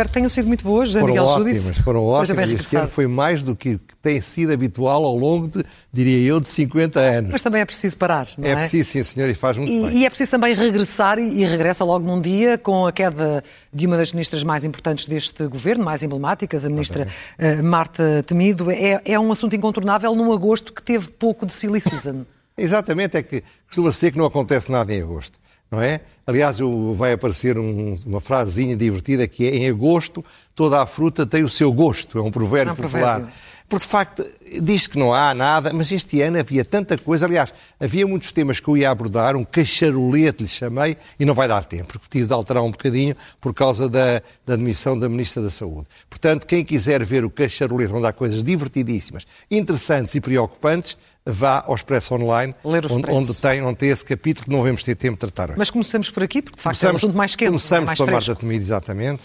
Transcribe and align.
espero 0.00 0.08
que 0.08 0.14
tenham 0.14 0.28
sido 0.28 0.46
muito 0.46 0.64
boas, 0.64 0.88
José 0.88 1.00
foram 1.00 1.12
Miguel 1.12 1.26
ótimas, 1.26 1.62
Júdice. 1.62 1.82
Foram 1.82 2.04
ótimas. 2.04 2.50
Este 2.50 2.76
ano 2.76 2.88
foi 2.88 3.06
mais 3.06 3.42
do 3.42 3.54
que 3.54 3.78
tem 4.00 4.20
sido 4.20 4.52
habitual 4.52 5.04
ao 5.04 5.16
longo 5.16 5.48
de, 5.48 5.64
diria 5.92 6.26
eu, 6.26 6.40
de 6.40 6.48
50 6.48 6.98
anos. 6.98 7.32
Mas 7.32 7.42
também 7.42 7.60
é 7.60 7.64
preciso 7.64 7.96
parar, 7.98 8.26
não 8.38 8.48
é? 8.48 8.52
É 8.52 8.56
preciso, 8.56 8.90
sim, 8.90 9.04
senhor, 9.04 9.28
e 9.28 9.34
faz 9.34 9.58
muito 9.58 9.70
e, 9.70 9.80
bem. 9.80 9.98
E 9.98 10.06
é 10.06 10.10
preciso 10.10 10.30
também 10.30 10.54
regressar, 10.54 11.18
e, 11.18 11.42
e 11.42 11.44
regressa 11.44 11.84
logo 11.84 12.06
num 12.06 12.20
dia, 12.20 12.56
com 12.56 12.86
a 12.86 12.92
queda 12.92 13.44
de 13.72 13.86
uma 13.86 13.96
das 13.96 14.12
ministras 14.12 14.42
mais 14.42 14.64
importantes 14.64 15.06
deste 15.06 15.46
governo, 15.46 15.84
mais 15.84 16.02
emblemáticas, 16.02 16.64
a 16.64 16.70
ministra 16.70 17.06
uh, 17.38 17.62
Marta 17.62 18.24
Temido. 18.26 18.70
É, 18.70 19.00
é 19.04 19.20
um 19.20 19.30
assunto 19.30 19.54
incontornável 19.54 20.14
num 20.14 20.32
agosto 20.32 20.72
que 20.72 20.82
teve 20.82 21.08
pouco 21.08 21.44
de 21.44 21.52
silly 21.52 21.80
season. 21.80 22.24
Exatamente, 22.56 23.16
é 23.16 23.22
que 23.22 23.42
costuma 23.66 23.92
ser 23.92 24.12
que 24.12 24.18
não 24.18 24.26
acontece 24.26 24.70
nada 24.70 24.92
em 24.92 25.02
agosto, 25.02 25.38
não 25.70 25.80
é? 25.80 26.00
Aliás, 26.26 26.58
vai 26.94 27.12
aparecer 27.12 27.58
um, 27.58 27.94
uma 28.04 28.20
frasezinha 28.20 28.76
divertida 28.76 29.26
que 29.28 29.46
é 29.46 29.56
em 29.56 29.68
agosto 29.68 30.24
toda 30.54 30.82
a 30.82 30.86
fruta 30.86 31.24
tem 31.24 31.42
o 31.42 31.48
seu 31.48 31.72
gosto, 31.72 32.18
é 32.18 32.22
um 32.22 32.30
provérbio, 32.30 32.70
é 32.70 32.72
um 32.72 32.76
popular. 32.76 33.20
Provérbio. 33.20 33.32
Porque, 33.70 33.86
de 33.86 33.90
facto, 33.92 34.26
diz 34.60 34.88
que 34.88 34.98
não 34.98 35.14
há 35.14 35.32
nada, 35.32 35.70
mas 35.72 35.92
este 35.92 36.20
ano 36.20 36.40
havia 36.40 36.64
tanta 36.64 36.98
coisa. 36.98 37.24
Aliás, 37.24 37.54
havia 37.78 38.04
muitos 38.04 38.32
temas 38.32 38.58
que 38.58 38.66
eu 38.66 38.76
ia 38.76 38.90
abordar, 38.90 39.36
um 39.36 39.44
cacharolete 39.44 40.42
lhe 40.42 40.48
chamei, 40.48 40.96
e 41.20 41.24
não 41.24 41.34
vai 41.34 41.46
dar 41.46 41.64
tempo, 41.64 41.92
porque 41.92 42.08
tive 42.10 42.26
de 42.26 42.32
alterar 42.32 42.64
um 42.64 42.72
bocadinho 42.72 43.14
por 43.40 43.54
causa 43.54 43.88
da, 43.88 44.20
da 44.44 44.54
admissão 44.54 44.98
da 44.98 45.08
Ministra 45.08 45.40
da 45.40 45.50
Saúde. 45.50 45.86
Portanto, 46.08 46.48
quem 46.48 46.64
quiser 46.64 47.04
ver 47.04 47.24
o 47.24 47.30
cacharolete, 47.30 47.92
onde 47.92 48.08
há 48.08 48.12
coisas 48.12 48.42
divertidíssimas, 48.42 49.24
interessantes 49.48 50.16
e 50.16 50.20
preocupantes, 50.20 50.98
vá 51.24 51.62
ao 51.64 51.76
Expresso 51.76 52.12
Online, 52.16 52.52
onde, 52.64 52.88
onde, 53.08 53.34
tem, 53.34 53.62
onde 53.62 53.78
tem 53.78 53.90
esse 53.90 54.04
capítulo 54.04 54.46
que 54.46 54.50
não 54.50 54.64
vamos 54.64 54.82
ter 54.82 54.96
tempo 54.96 55.14
de 55.14 55.20
tratar. 55.20 55.56
Mas 55.56 55.70
começamos 55.70 56.10
por 56.10 56.24
aqui, 56.24 56.42
porque 56.42 56.56
de 56.56 56.62
facto 56.62 56.76
começamos, 56.76 56.90
é 56.90 57.06
um 57.06 57.08
assunto 57.08 57.16
mais 57.16 57.36
quente. 57.36 57.48
Começamos 57.50 57.86
mais 57.86 57.98
pela 58.00 58.10
Marta 58.10 58.34
Temido, 58.34 58.64
exatamente 58.64 59.22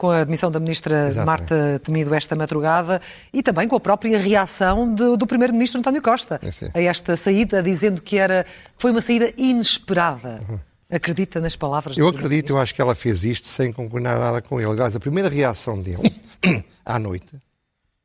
com 0.00 0.10
a 0.10 0.20
admissão 0.20 0.50
da 0.50 0.58
ministra 0.58 1.08
Exatamente. 1.08 1.26
Marta 1.26 1.78
Temido 1.84 2.14
esta 2.14 2.34
madrugada 2.34 3.02
e 3.34 3.42
também 3.42 3.68
com 3.68 3.76
a 3.76 3.80
própria 3.80 4.18
reação 4.18 4.94
de, 4.94 5.14
do 5.14 5.26
primeiro-ministro 5.26 5.78
António 5.78 6.00
Costa 6.00 6.40
é 6.72 6.80
a 6.80 6.82
esta 6.84 7.14
saída, 7.18 7.62
dizendo 7.62 8.00
que 8.00 8.16
era, 8.16 8.46
foi 8.78 8.92
uma 8.92 9.02
saída 9.02 9.30
inesperada. 9.36 10.40
Uhum. 10.48 10.58
Acredita 10.90 11.38
nas 11.38 11.54
palavras 11.54 11.98
Eu 11.98 12.08
acredito, 12.08 12.50
eu 12.50 12.58
acho 12.58 12.74
que 12.74 12.80
ela 12.80 12.94
fez 12.94 13.24
isto 13.24 13.46
sem 13.46 13.74
concordar 13.74 14.18
nada 14.18 14.40
com 14.40 14.58
ele. 14.58 14.70
Aliás, 14.70 14.96
a 14.96 15.00
primeira 15.00 15.28
reação 15.28 15.78
dele 15.78 16.10
à 16.82 16.98
noite 16.98 17.38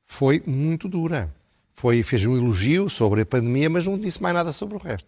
foi 0.04 0.44
muito 0.46 0.90
dura. 0.90 1.34
Foi, 1.74 2.04
fez 2.04 2.26
um 2.26 2.36
elogio 2.36 2.90
sobre 2.90 3.22
a 3.22 3.26
pandemia, 3.26 3.70
mas 3.70 3.88
não 3.88 3.98
disse 3.98 4.22
mais 4.22 4.36
nada 4.36 4.52
sobre 4.52 4.76
o 4.76 4.80
resto. 4.80 5.08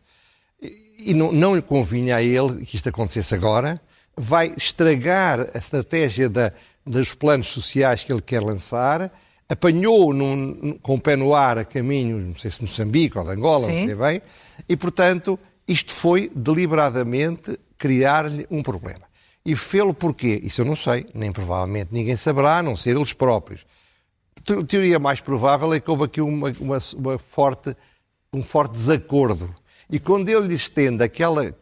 E, 0.61 1.11
e 1.11 1.13
não, 1.13 1.33
não 1.33 1.53
lhe 1.53 1.61
convinha 1.61 2.15
a 2.15 2.23
ele 2.23 2.65
que 2.65 2.77
isto 2.77 2.87
acontecesse 2.87 3.35
agora, 3.35 3.79
vai 4.15 4.53
estragar 4.57 5.41
a 5.53 5.57
estratégia 5.57 6.27
da, 6.29 6.51
dos 6.87 7.13
planos 7.13 7.47
sociais 7.47 8.03
que 8.03 8.11
ele 8.11 8.21
quer 8.21 8.41
lançar, 8.41 9.11
apanhou 9.49 10.13
num, 10.13 10.77
com 10.81 10.95
o 10.95 11.01
pé 11.01 11.15
no 11.15 11.33
ar 11.33 11.57
a 11.57 11.65
caminho, 11.65 12.17
não 12.17 12.35
sei 12.35 12.51
se 12.51 12.61
Moçambique 12.61 13.17
ou 13.17 13.23
de 13.23 13.31
Angola, 13.31 13.67
Sim. 13.67 13.79
não 13.79 13.85
sei 13.85 13.95
bem, 13.95 14.21
e 14.67 14.75
portanto 14.75 15.39
isto 15.67 15.91
foi 15.91 16.31
deliberadamente 16.33 17.59
criar-lhe 17.77 18.47
um 18.49 18.63
problema. 18.63 19.05
E 19.45 19.55
fê-lo 19.55 19.93
porquê? 19.93 20.41
Isso 20.43 20.61
eu 20.61 20.65
não 20.65 20.75
sei, 20.75 21.07
nem 21.13 21.31
provavelmente 21.31 21.89
ninguém 21.91 22.15
saberá, 22.15 22.57
a 22.57 22.63
não 22.63 22.75
ser 22.75 22.95
eles 22.95 23.13
próprios. 23.13 23.65
A 24.49 24.63
teoria 24.63 24.99
mais 24.99 25.21
provável 25.21 25.73
é 25.73 25.79
que 25.79 25.89
houve 25.89 26.05
aqui 26.05 26.21
uma, 26.21 26.53
uma, 26.59 26.77
uma 26.95 27.17
forte, 27.17 27.75
um 28.33 28.43
forte 28.43 28.73
desacordo. 28.73 29.53
E 29.89 29.99
quando 29.99 30.27
ele 30.29 30.53
estende 30.53 31.03
aquela 31.03 31.53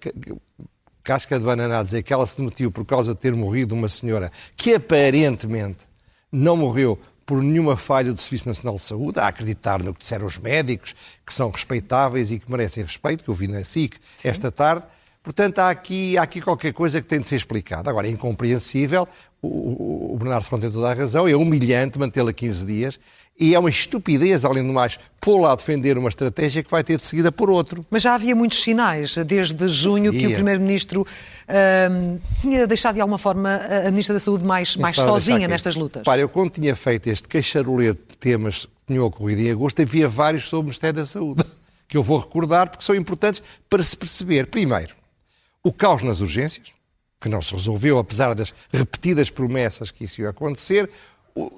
casca 1.06 1.38
de 1.39 1.45
banana 1.45 1.80
a 1.80 1.84
dizer 1.84 2.02
que 2.02 2.12
ela 2.12 2.25
se 2.25 2.35
demitiu 2.35 2.72
por 2.72 2.84
causa 2.84 3.13
de 3.13 3.22
ter 3.22 3.34
morrido 3.34 3.75
uma 3.75 3.88
senhora 3.88 4.31
que 4.57 4.74
aparentemente 4.74 5.85
não 6.31 6.57
morreu 6.57 7.00
por 7.25 7.41
nenhuma 7.41 7.78
falha 7.78 8.12
do 8.12 8.19
Serviço 8.19 8.47
Nacional 8.47 8.75
de 8.75 8.81
Saúde, 8.81 9.19
a 9.19 9.28
acreditar 9.28 9.81
no 9.81 9.94
que 9.94 10.00
disseram 10.00 10.25
os 10.25 10.38
médicos, 10.38 10.96
que 11.25 11.34
são 11.34 11.50
respeitáveis 11.50 12.31
e 12.31 12.40
que 12.40 12.50
merecem 12.50 12.84
respeito, 12.84 13.24
que 13.24 13.30
eu 13.30 13.34
vi 13.34 13.47
na 13.47 13.63
SIC 13.63 13.96
Sim. 14.16 14.28
esta 14.28 14.52
tarde. 14.52 14.84
Portanto, 15.25 15.59
há 15.59 15.72
aqui, 15.72 16.18
há 16.18 16.22
aqui 16.22 16.40
qualquer 16.40 16.72
coisa 16.72 17.02
que 17.02 17.08
tem 17.08 17.19
de 17.19 17.28
ser 17.28 17.36
explicada. 17.36 17.90
Agora, 17.90 18.08
é 18.08 18.12
incompreensível, 18.12 19.08
o, 19.41 20.13
o 20.13 20.18
Bernardo 20.18 20.46
Fonte 20.46 20.62
tem 20.62 20.72
toda 20.72 20.90
a 20.90 20.94
razão, 20.94 21.28
é 21.28 21.36
humilhante 21.36 22.00
mantê-la 22.00 22.31
15 22.31 22.66
dias 22.66 23.00
e 23.38 23.53
é 23.53 23.59
uma 23.59 23.69
estupidez, 23.69 24.46
além 24.46 24.66
do 24.66 24.72
mais, 24.72 24.97
pô-la 25.19 25.52
a 25.52 25.56
defender 25.56 25.97
uma 25.97 26.08
estratégia 26.08 26.63
que 26.63 26.72
vai 26.72 26.84
ter 26.84 26.97
de 26.97 27.06
seguida 27.06 27.31
por 27.31 27.50
outro. 27.50 27.86
Mas 27.90 28.03
já 28.03 28.16
havia 28.16 28.36
muitos 28.36 28.63
sinais, 28.63 29.18
desde 29.18 29.68
junho, 29.68 30.12
que 30.12 30.28
o 30.28 30.34
Primeiro-Ministro 30.34 31.06
hum, 31.92 32.19
tinha 32.40 32.66
deixado 32.66 32.96
de 32.96 33.02
alguma 33.02 33.18
forma 33.18 33.59
a 33.86 33.92
Ministra 33.92 34.13
da 34.13 34.19
Saúde 34.19 34.46
mais, 34.46 34.78
mais 34.78 34.96
sozinha 34.96 35.47
nestas 35.47 35.75
lutas. 35.75 36.03
Para, 36.03 36.22
eu 36.22 36.30
quando 36.30 36.52
tinha 36.52 36.75
feito 36.75 37.07
este 37.07 37.28
queixarolete 37.28 38.00
de 38.09 38.18
temas 38.18 38.66
que 38.66 38.94
tinham 38.94 39.03
ocorrido 39.06 39.42
em 39.42 39.52
agosto, 39.52 39.81
havia 39.81 40.07
vários 40.07 40.46
sobre 40.47 40.62
o 40.62 40.63
Ministério 40.66 40.96
da 40.96 41.06
Saúde, 41.06 41.44
que 41.90 41.97
eu 41.97 42.03
vou 42.03 42.19
recordar 42.19 42.69
porque 42.69 42.86
são 42.86 42.96
importantes 42.96 43.44
para 43.69 43.84
se 43.84 43.97
perceber. 43.97 44.47
Primeiro, 44.47 44.96
o 45.66 45.74
caos 45.74 46.03
nas 46.03 46.22
urgências, 46.22 46.68
que 47.20 47.28
não 47.28 47.42
se 47.42 47.53
resolveu, 47.53 47.98
apesar 47.98 48.36
das 48.36 48.53
repetidas 48.72 49.30
promessas 49.30 49.90
que 49.90 50.06
isso 50.06 50.22
ia 50.22 50.30
acontecer 50.30 50.90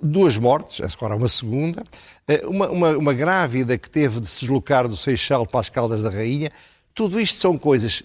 duas 0.01 0.38
mortes, 0.38 0.81
agora 0.81 1.16
uma 1.16 1.29
segunda, 1.29 1.84
eh, 2.28 2.41
uma, 2.46 2.67
uma, 2.69 2.97
uma, 2.97 3.13
grávida 3.13 3.78
que 3.78 3.90
teve 3.90 4.19
de 4.19 4.28
se 4.28 4.40
deslocar 4.41 4.88
do 4.88 4.97
Seixal 4.97 5.46
para 5.46 5.59
as 5.59 5.69
Caldas 5.69 6.01
da 6.01 6.09
Rainha. 6.09 6.51
Tudo 6.96 7.19
isto 7.19 7.38
são 7.38 7.57
coisas. 7.57 8.01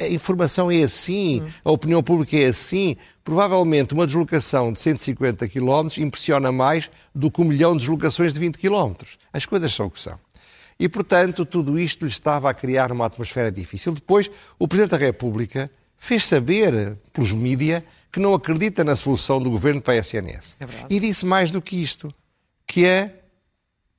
A 0.00 0.06
informação 0.06 0.70
é 0.70 0.84
assim, 0.84 1.42
a 1.64 1.72
opinião 1.72 2.04
pública 2.04 2.36
é 2.36 2.46
assim. 2.46 2.96
Provavelmente 3.24 3.94
uma 3.94 4.06
deslocação 4.06 4.72
de 4.72 4.80
150 4.80 5.48
km 5.48 5.88
impressiona 5.98 6.52
mais 6.52 6.88
do 7.12 7.32
que 7.32 7.40
um 7.42 7.44
milhão 7.44 7.72
de 7.72 7.80
deslocações 7.80 8.32
de 8.32 8.38
20 8.38 8.56
km. 8.56 8.92
As 9.32 9.44
coisas 9.44 9.74
são 9.74 9.86
o 9.86 9.90
que 9.90 10.00
são. 10.00 10.18
E, 10.78 10.88
portanto, 10.88 11.44
tudo 11.44 11.78
isto 11.78 12.04
lhe 12.04 12.10
estava 12.10 12.48
a 12.48 12.54
criar 12.54 12.92
uma 12.92 13.06
atmosfera 13.06 13.50
difícil. 13.50 13.92
Depois, 13.92 14.30
o 14.58 14.68
Presidente 14.68 14.92
da 14.92 14.96
República 14.96 15.70
fez 15.96 16.24
saber 16.24 16.96
pelos 17.12 17.32
mídias 17.32 17.82
que 18.12 18.20
não 18.20 18.32
acredita 18.32 18.84
na 18.84 18.94
solução 18.94 19.40
do 19.40 19.50
governo 19.50 19.82
para 19.82 19.94
a 19.94 19.96
SNS. 19.96 20.56
É 20.60 20.66
e 20.88 21.00
disse 21.00 21.26
mais 21.26 21.50
do 21.50 21.60
que 21.60 21.82
isto, 21.82 22.12
que 22.66 22.86
é 22.86 23.14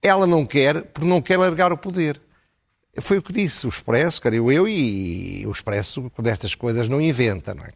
ela 0.02 0.26
não 0.26 0.46
quer 0.46 0.84
porque 0.84 1.08
não 1.08 1.22
quer 1.22 1.38
largar 1.38 1.72
o 1.74 1.78
poder. 1.78 2.20
Foi 3.02 3.18
o 3.18 3.22
que 3.22 3.34
disse 3.34 3.66
o 3.66 3.70
Expresso, 3.70 4.22
creio 4.22 4.52
eu, 4.52 4.68
e 4.68 5.46
o 5.46 5.52
Expresso, 5.52 6.10
quando 6.16 6.28
estas 6.28 6.56
coisas 6.56 6.88
não 6.88 7.00
inventa, 7.00 7.54
não 7.54 7.64
é? 7.64 7.72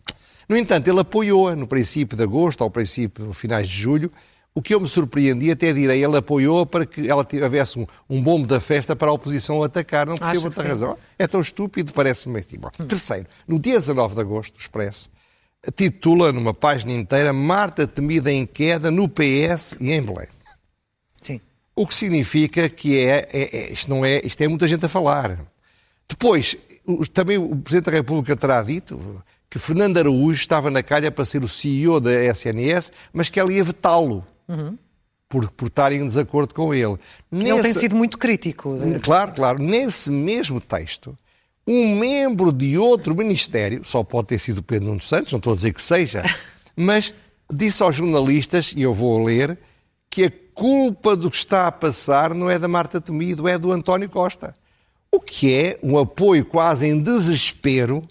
No 0.47 0.57
entanto, 0.57 0.87
ele 0.87 0.99
apoiou-a 0.99 1.55
no 1.55 1.67
princípio 1.67 2.17
de 2.17 2.23
agosto, 2.23 2.63
ao 2.63 2.69
princípio, 2.69 3.31
finais 3.33 3.67
de 3.67 3.79
julho, 3.79 4.11
o 4.55 4.61
que 4.61 4.73
eu 4.73 4.79
me 4.79 4.87
surpreendi, 4.87 5.49
até 5.49 5.73
direi, 5.73 6.03
ele 6.03 6.17
apoiou 6.17 6.65
para 6.65 6.85
que 6.85 7.09
ela 7.09 7.25
tivesse 7.25 7.79
um, 7.79 7.87
um 8.09 8.21
bombo 8.21 8.45
da 8.45 8.59
festa 8.59 8.95
para 8.95 9.09
a 9.09 9.13
oposição 9.13 9.63
atacar. 9.63 10.05
Não 10.05 10.17
percebo 10.17 10.45
outra 10.45 10.67
razão. 10.67 10.97
É 11.17 11.27
tão 11.27 11.41
estúpido, 11.41 11.91
parece-me 11.91 12.39
assim. 12.39 12.59
Bom, 12.59 12.69
hum. 12.79 12.85
Terceiro, 12.85 13.25
no 13.47 13.57
dia 13.57 13.79
19 13.79 14.13
de 14.15 14.21
agosto, 14.21 14.55
o 14.55 14.59
Expresso 14.59 15.09
titula 15.71 16.31
numa 16.31 16.53
página 16.53 16.91
inteira 16.91 17.31
Marta 17.31 17.87
temida 17.87 18.31
em 18.31 18.45
queda 18.45 18.91
no 18.91 19.07
PS 19.07 19.75
e 19.79 19.91
em 19.91 20.01
Belém. 20.01 20.27
Sim. 21.21 21.39
O 21.75 21.87
que 21.87 21.95
significa 21.95 22.67
que 22.69 22.99
é, 22.99 23.27
é, 23.31 23.57
é, 23.57 23.71
isto 23.71 23.89
não 23.89 24.03
é, 24.03 24.19
isto 24.25 24.41
é 24.41 24.47
muita 24.47 24.67
gente 24.67 24.85
a 24.85 24.89
falar. 24.89 25.39
Depois, 26.07 26.57
também 27.13 27.37
o 27.37 27.55
Presidente 27.55 27.85
da 27.85 27.91
República 27.91 28.35
terá 28.35 28.61
dito 28.61 29.23
que 29.49 29.57
Fernando 29.57 29.97
Araújo 29.97 30.39
estava 30.39 30.69
na 30.69 30.83
calha 30.83 31.11
para 31.11 31.23
ser 31.23 31.43
o 31.43 31.47
CEO 31.47 31.99
da 31.99 32.11
SNS, 32.11 32.91
mas 33.13 33.29
que 33.29 33.39
ela 33.39 33.53
ia 33.53 33.63
vetá-lo. 33.63 34.25
Uhum. 34.47 34.77
Por, 35.29 35.49
por 35.51 35.67
estar 35.67 35.91
em 35.91 36.05
desacordo 36.05 36.53
com 36.53 36.73
ele. 36.73 36.97
Nesse... 37.31 37.51
Ele 37.51 37.61
tem 37.63 37.73
sido 37.73 37.95
muito 37.95 38.18
crítico. 38.18 38.77
Claro, 39.01 39.33
claro. 39.33 39.59
Nesse 39.59 40.12
mesmo 40.12 40.62
texto, 40.62 41.18
um 41.65 41.97
membro 41.97 42.51
de 42.51 42.77
outro 42.77 43.15
ministério, 43.15 43.83
só 43.83 44.03
pode 44.03 44.27
ter 44.27 44.39
sido 44.39 44.62
Pedro 44.62 44.89
Nuno 44.89 45.01
Santos, 45.01 45.31
não 45.31 45.38
estou 45.38 45.53
a 45.53 45.56
dizer 45.56 45.73
que 45.73 45.81
seja, 45.81 46.23
mas 46.75 47.13
disse 47.51 47.81
aos 47.81 47.95
jornalistas, 47.95 48.73
e 48.75 48.81
eu 48.81 48.94
vou 48.94 49.23
ler, 49.23 49.57
que 50.09 50.25
a 50.25 50.31
culpa 50.53 51.15
do 51.15 51.29
que 51.29 51.38
está 51.38 51.68
a 51.68 51.71
passar 51.71 52.33
não 52.33 52.50
é 52.50 52.59
da 52.59 52.68
Marta 52.68 53.01
Temido, 53.01 53.47
é 53.47 53.57
do 53.57 53.71
António 53.71 54.09
Costa. 54.09 54.56
O 55.12 55.19
que 55.19 55.53
é 55.53 55.79
um 55.81 55.97
apoio 55.97 56.45
quase 56.45 56.88
em 56.88 57.00
desespero, 57.00 58.07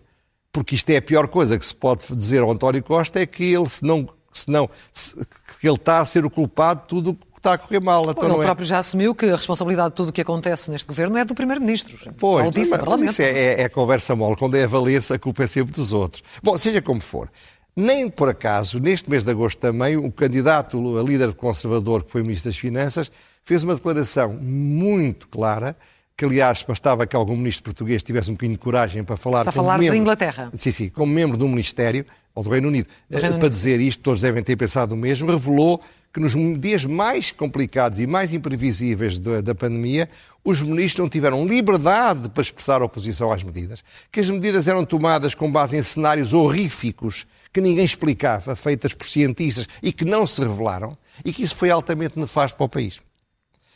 porque 0.51 0.75
isto 0.75 0.91
é 0.91 0.97
a 0.97 1.03
pior 1.03 1.29
coisa 1.29 1.59
que 1.59 1.67
se 1.67 1.75
pode 1.75 2.05
dizer 2.15 2.41
ao 2.41 2.51
António 2.51 2.83
Costa, 2.83 3.21
é 3.21 3.27
que 3.27 3.45
ele, 3.45 3.69
se 3.69 3.85
não, 3.85 4.09
se 4.33 4.51
não 4.51 4.69
se, 4.93 5.15
que 5.61 5.67
ele 5.67 5.77
está 5.77 5.99
a 5.99 6.07
ser 6.07 6.25
o 6.25 6.31
culpado 6.31 6.83
de 6.83 6.87
tudo 6.89 7.19
está 7.43 7.55
a 7.55 7.59
correr 7.59 7.81
mal. 7.81 8.03
Então 8.09 8.29
ele 8.29 8.43
é... 8.43 8.45
próprio 8.45 8.67
já 8.67 8.79
assumiu 8.79 9.15
que 9.15 9.27
a 9.27 9.37
responsabilidade 9.37 9.91
de 9.91 9.97
tudo 9.97 10.09
o 10.11 10.13
que 10.13 10.21
acontece 10.21 10.71
neste 10.71 10.87
governo 10.87 11.19
é 11.19 11.25
do 11.25 11.35
Primeiro-Ministro. 11.35 11.99
Pois, 12.19 12.51
disse, 12.53 12.71
mas, 12.71 12.83
mas 12.85 13.01
isso 13.03 13.23
é, 13.23 13.31
é, 13.31 13.61
é 13.63 13.69
conversa 13.69 14.15
mole. 14.15 14.37
Quando 14.37 14.55
é 14.55 14.65
a 14.65 14.67
valer-se, 14.67 15.13
a 15.13 15.19
culpa 15.19 15.43
é 15.43 15.47
sempre 15.47 15.73
dos 15.73 15.93
outros. 15.93 16.23
Bom, 16.43 16.57
seja 16.57 16.81
como 16.81 17.01
for. 17.01 17.29
Nem 17.75 18.09
por 18.09 18.29
acaso, 18.29 18.79
neste 18.79 19.11
mês 19.11 19.25
de 19.25 19.31
agosto 19.31 19.59
também, 19.59 19.97
o 19.97 20.13
candidato 20.13 20.99
a 20.99 21.03
líder 21.03 21.33
conservador, 21.35 22.05
que 22.05 22.11
foi 22.11 22.23
Ministro 22.23 22.51
das 22.51 22.59
Finanças, 22.59 23.11
fez 23.45 23.65
uma 23.65 23.75
declaração 23.75 24.35
muito 24.35 25.27
clara 25.29 25.77
que 26.17 26.25
aliás 26.25 26.63
bastava 26.63 27.07
que 27.07 27.17
algum 27.17 27.37
ministro 27.37 27.65
português 27.65 28.03
tivesse 28.03 28.31
um 28.31 28.35
bocadinho 28.35 28.57
de 28.57 28.63
coragem 28.63 29.05
para 29.05 29.17
falar... 29.17 29.45
Para 29.45 29.53
falar 29.53 29.79
membro, 29.79 29.95
da 29.95 29.99
Inglaterra. 29.99 30.53
Sim, 30.57 30.71
sim, 30.71 30.89
como 30.89 31.13
membro 31.13 31.43
um 31.45 31.49
ministério, 31.49 32.05
ou 32.35 32.43
do 32.43 32.51
Reino 32.51 32.69
Unido, 32.69 32.89
do 33.09 33.17
Reino 33.17 33.37
para 33.37 33.47
Unido. 33.47 33.51
dizer 33.51 33.81
isto, 33.81 34.03
todos 34.03 34.21
devem 34.21 34.43
ter 34.43 34.57
pensado 34.57 34.95
o 34.95 34.99
mesmo, 34.99 35.31
revelou 35.31 35.83
que 36.13 36.21
nos 36.21 36.35
dias 36.61 36.85
mais 36.85 37.33
complicados 37.33 37.99
e 37.99 38.07
mais 38.07 38.35
imprevisíveis 38.35 39.19
da, 39.19 39.41
da, 39.41 39.55
pandemia, 39.55 40.11
os 40.45 40.63
ministros 40.63 41.03
não 41.03 41.09
tiveram 41.09 41.47
liberdade 41.47 42.29
para 42.29 42.43
expressar 42.43 42.83
oposição 42.83 43.33
às 43.33 43.43
medidas, 43.43 43.83
que 44.11 44.21
as 44.21 44.29
medidas 44.29 44.69
eram 44.69 44.85
tomadas 44.85 45.35
com 45.35 45.51
base 45.51 45.77
em 45.77 45.83
cenários 45.83 46.35
horríficos 46.35 47.27
que 47.51 47.61
ninguém 47.61 47.85
explicava, 47.85 48.55
feitas 48.55 48.93
por 48.93 49.07
cientistas 49.07 49.67
e 49.83 49.93
que 49.93 50.05
não 50.05 50.27
se 50.27 50.43
revelaram, 50.43 50.97
e 51.25 51.33
que 51.33 51.43
isso 51.43 51.57
foi 51.57 51.71
altamente 51.71 52.19
nefasto 52.19 52.57
para 52.57 52.67
o 52.67 52.69
país. 52.69 53.01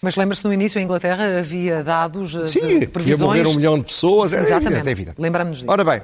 Mas 0.06 0.14
lembra-se 0.14 0.44
no 0.44 0.53
início, 0.53 0.79
em 0.79 0.85
Inglaterra 0.85 1.41
havia 1.41 1.82
dados 1.82 2.32
eh, 2.37 2.47
Sim, 2.47 2.79
de 2.79 2.87
previsões... 2.87 3.19
Sim, 3.19 3.25
ia 3.25 3.26
morrer 3.26 3.47
um 3.49 3.55
milhão 3.56 3.76
de 3.76 3.87
pessoas. 3.87 4.32
É 4.32 4.38
Exatamente, 4.38 4.87
é 4.87 4.93
evidente. 4.93 5.20
Lembramos 5.20 5.56
disso. 5.56 5.69
Ora 5.69 5.82
bem, 5.82 6.00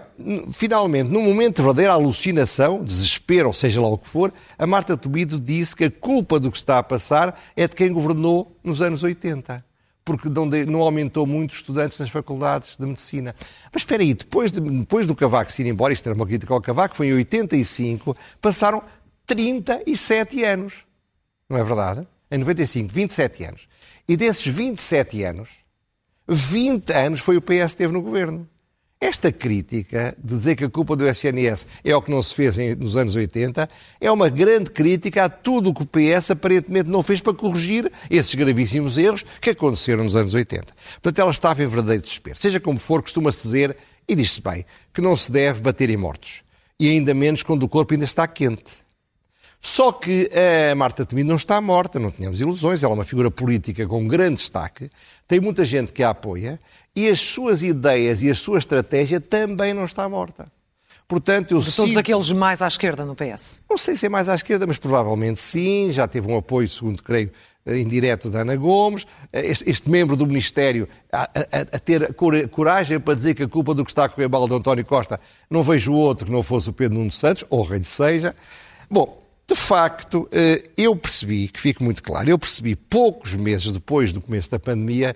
finalmente, 0.55 1.09
no 1.09 1.23
momento 1.23 1.59
de 1.59 1.63
verdadeira 1.63 1.93
alucinação, 1.93 2.83
desespero, 2.83 3.47
ou 3.47 3.53
seja 3.53 3.81
lá 3.81 3.87
o 3.87 3.97
que 3.97 4.09
for, 4.09 4.33
a 4.59 4.67
Marta 4.67 4.97
Tobido 4.97 5.39
disse 5.39 5.77
que 5.77 5.85
a 5.85 5.91
culpa 5.91 6.41
do 6.41 6.51
que 6.51 6.57
está 6.57 6.79
a 6.79 6.83
passar 6.83 7.41
é 7.55 7.69
de 7.69 7.77
quem 7.77 7.93
governou 7.93 8.59
nos 8.65 8.83
anos 8.83 9.05
80 9.05 9.65
porque 10.05 10.29
não, 10.67 10.81
aumentou 10.81 11.25
muito 11.25 11.53
os 11.53 11.59
estudantes 11.59 11.97
nas 12.01 12.11
faculdades 12.11 12.77
de 12.77 12.85
medicina. 12.85 13.37
Mas 13.73 13.83
espera 13.83 14.03
aí, 14.03 14.15
depois, 14.15 14.51
de, 14.51 14.61
depois 14.61 15.07
do 15.07 15.15
Cavaco 15.15 15.53
se 15.53 15.63
ir 15.63 15.69
embora, 15.69 15.93
isto 15.93 16.05
era 16.09 16.17
uma 16.17 16.27
crítica 16.27 16.53
ao 16.53 16.61
Cavaco, 16.61 16.97
foi 16.97 17.07
em 17.07 17.15
85, 17.15 18.17
passaram 18.41 18.83
37 19.29 20.43
anos. 20.43 20.85
Não 21.49 21.57
é 21.57 21.63
verdade? 21.63 22.05
Em 22.29 22.39
95, 22.39 22.93
27 22.93 23.45
anos. 23.45 23.72
E 24.09 24.17
desses 24.17 24.47
27 24.47 25.23
anos, 25.25 25.51
20 26.29 26.93
anos 26.93 27.21
foi 27.21 27.37
o 27.37 27.43
PS 27.43 27.73
que 27.73 27.77
teve 27.77 27.93
no 27.93 28.03
governo. 28.03 28.49
Esta 29.03 29.33
crítica 29.33 30.17
de 30.17 30.37
dizer 30.37 30.55
que 30.55 30.63
a 30.63 30.71
culpa 30.71 30.95
do 30.95 31.05
SNS 31.05 31.67
é 31.85 31.95
o 31.95 32.01
que 32.01 32.11
não 32.11 32.23
se 32.23 32.37
fez 32.37 32.57
nos 32.79 32.97
anos 32.97 33.17
80 33.17 33.69
é 34.01 34.13
uma 34.13 34.29
grande 34.29 34.71
crítica 34.71 35.25
a 35.25 35.29
tudo 35.29 35.71
o 35.71 35.75
que 35.75 35.83
o 35.83 35.87
PS 35.87 36.31
aparentemente 36.31 36.89
não 36.89 37.03
fez 37.03 37.21
para 37.21 37.35
corrigir 37.35 37.91
esses 38.09 38.33
gravíssimos 38.33 38.97
erros 38.97 39.25
que 39.41 39.51
aconteceram 39.51 40.05
nos 40.05 40.15
anos 40.15 40.35
80. 40.35 40.73
Portanto, 41.03 41.19
ela 41.19 41.33
estava 41.33 41.65
em 41.65 41.67
verdadeiro 41.67 42.01
desespero. 42.01 42.39
Seja 42.39 42.61
como 42.61 42.79
for, 42.79 43.03
costuma-se 43.03 43.43
dizer, 43.43 43.77
e 44.07 44.15
diz-se 44.15 44.41
bem, 44.41 44.65
que 44.95 45.01
não 45.01 45.17
se 45.17 45.33
deve 45.33 45.61
bater 45.61 45.91
em 45.91 45.97
mortos. 45.97 46.45
E 46.79 46.89
ainda 46.89 47.13
menos 47.13 47.43
quando 47.43 47.65
o 47.65 47.69
corpo 47.69 47.95
ainda 47.95 48.05
está 48.05 48.25
quente. 48.29 48.83
Só 49.64 49.93
que 49.93 50.29
a 50.70 50.75
Marta 50.75 51.06
Temido 51.06 51.29
não 51.29 51.37
está 51.37 51.61
morta, 51.61 52.00
não 52.00 52.11
tínhamos 52.11 52.41
ilusões, 52.41 52.82
ela 52.82 52.94
é 52.94 52.97
uma 52.97 53.05
figura 53.05 53.31
política 53.31 53.87
com 53.87 54.09
grande 54.09 54.35
destaque, 54.35 54.91
tem 55.29 55.38
muita 55.38 55.64
gente 55.64 55.93
que 55.93 56.03
a 56.03 56.11
apoia 56.11 56.59
e 56.97 57.09
as 57.09 57.20
suas 57.20 57.62
ideias 57.62 58.25
e 58.25 58.31
a 58.31 58.35
sua 58.35 58.59
estratégia 58.59 59.20
também 59.20 59.73
não 59.73 59.85
está 59.85 60.09
morta. 60.09 60.50
Portanto, 61.06 61.53
eu 61.53 61.61
De 61.61 61.76
todos 61.76 61.97
aqueles 61.97 62.32
mais 62.32 62.61
à 62.61 62.67
esquerda 62.67 63.05
no 63.05 63.14
PS? 63.14 63.61
Não 63.70 63.79
sei 63.79 63.97
se 63.97 64.06
é 64.06 64.09
mais 64.09 64.29
à 64.29 64.35
esquerda, 64.35 64.67
mas 64.67 64.79
provavelmente 64.79 65.41
sim. 65.41 65.91
Já 65.91 66.08
teve 66.08 66.26
um 66.26 66.38
apoio, 66.38 66.67
segundo 66.69 67.03
creio, 67.03 67.31
indireto 67.67 68.31
da 68.31 68.41
Ana 68.41 68.56
Gomes. 68.56 69.06
Este, 69.32 69.70
este 69.70 69.91
membro 69.91 70.17
do 70.17 70.26
Ministério 70.26 70.88
a, 71.12 71.23
a, 71.23 71.26
a, 71.76 71.79
ter 71.79 72.15
coragem 72.50 72.99
para 72.99 73.15
dizer 73.15 73.35
que 73.35 73.43
a 73.43 73.49
culpa 73.49 73.75
do 73.75 73.85
que 73.85 73.91
está 73.91 74.06
a 74.06 74.08
correr 74.08 74.29
mal 74.29 74.49
de 74.49 74.55
António 74.55 74.85
Costa 74.85 75.20
não 75.50 75.62
vejo 75.62 75.93
outro 75.93 76.26
que 76.26 76.32
não 76.32 76.43
fosse 76.43 76.70
o 76.70 76.73
Pedro 76.73 76.99
Nuno 76.99 77.11
Santos, 77.11 77.44
ou 77.49 77.61
o 77.61 77.62
rei 77.62 77.79
de 77.79 77.87
seja. 77.87 78.35
Bom, 78.91 79.22
de 79.53 79.59
facto, 79.59 80.27
eh, 80.33 80.63
eu 80.77 80.97
percebi, 80.97 81.47
que 81.47 81.61
fique 81.61 81.83
muito 81.85 82.03
claro, 82.03 82.31
eu 82.31 82.39
percebi 82.39 82.75
poucos 82.75 83.35
meses 83.35 83.71
depois 83.71 84.13
do 84.13 84.21
começo 84.21 84.51
da 84.51 84.59
pandemia, 84.59 85.15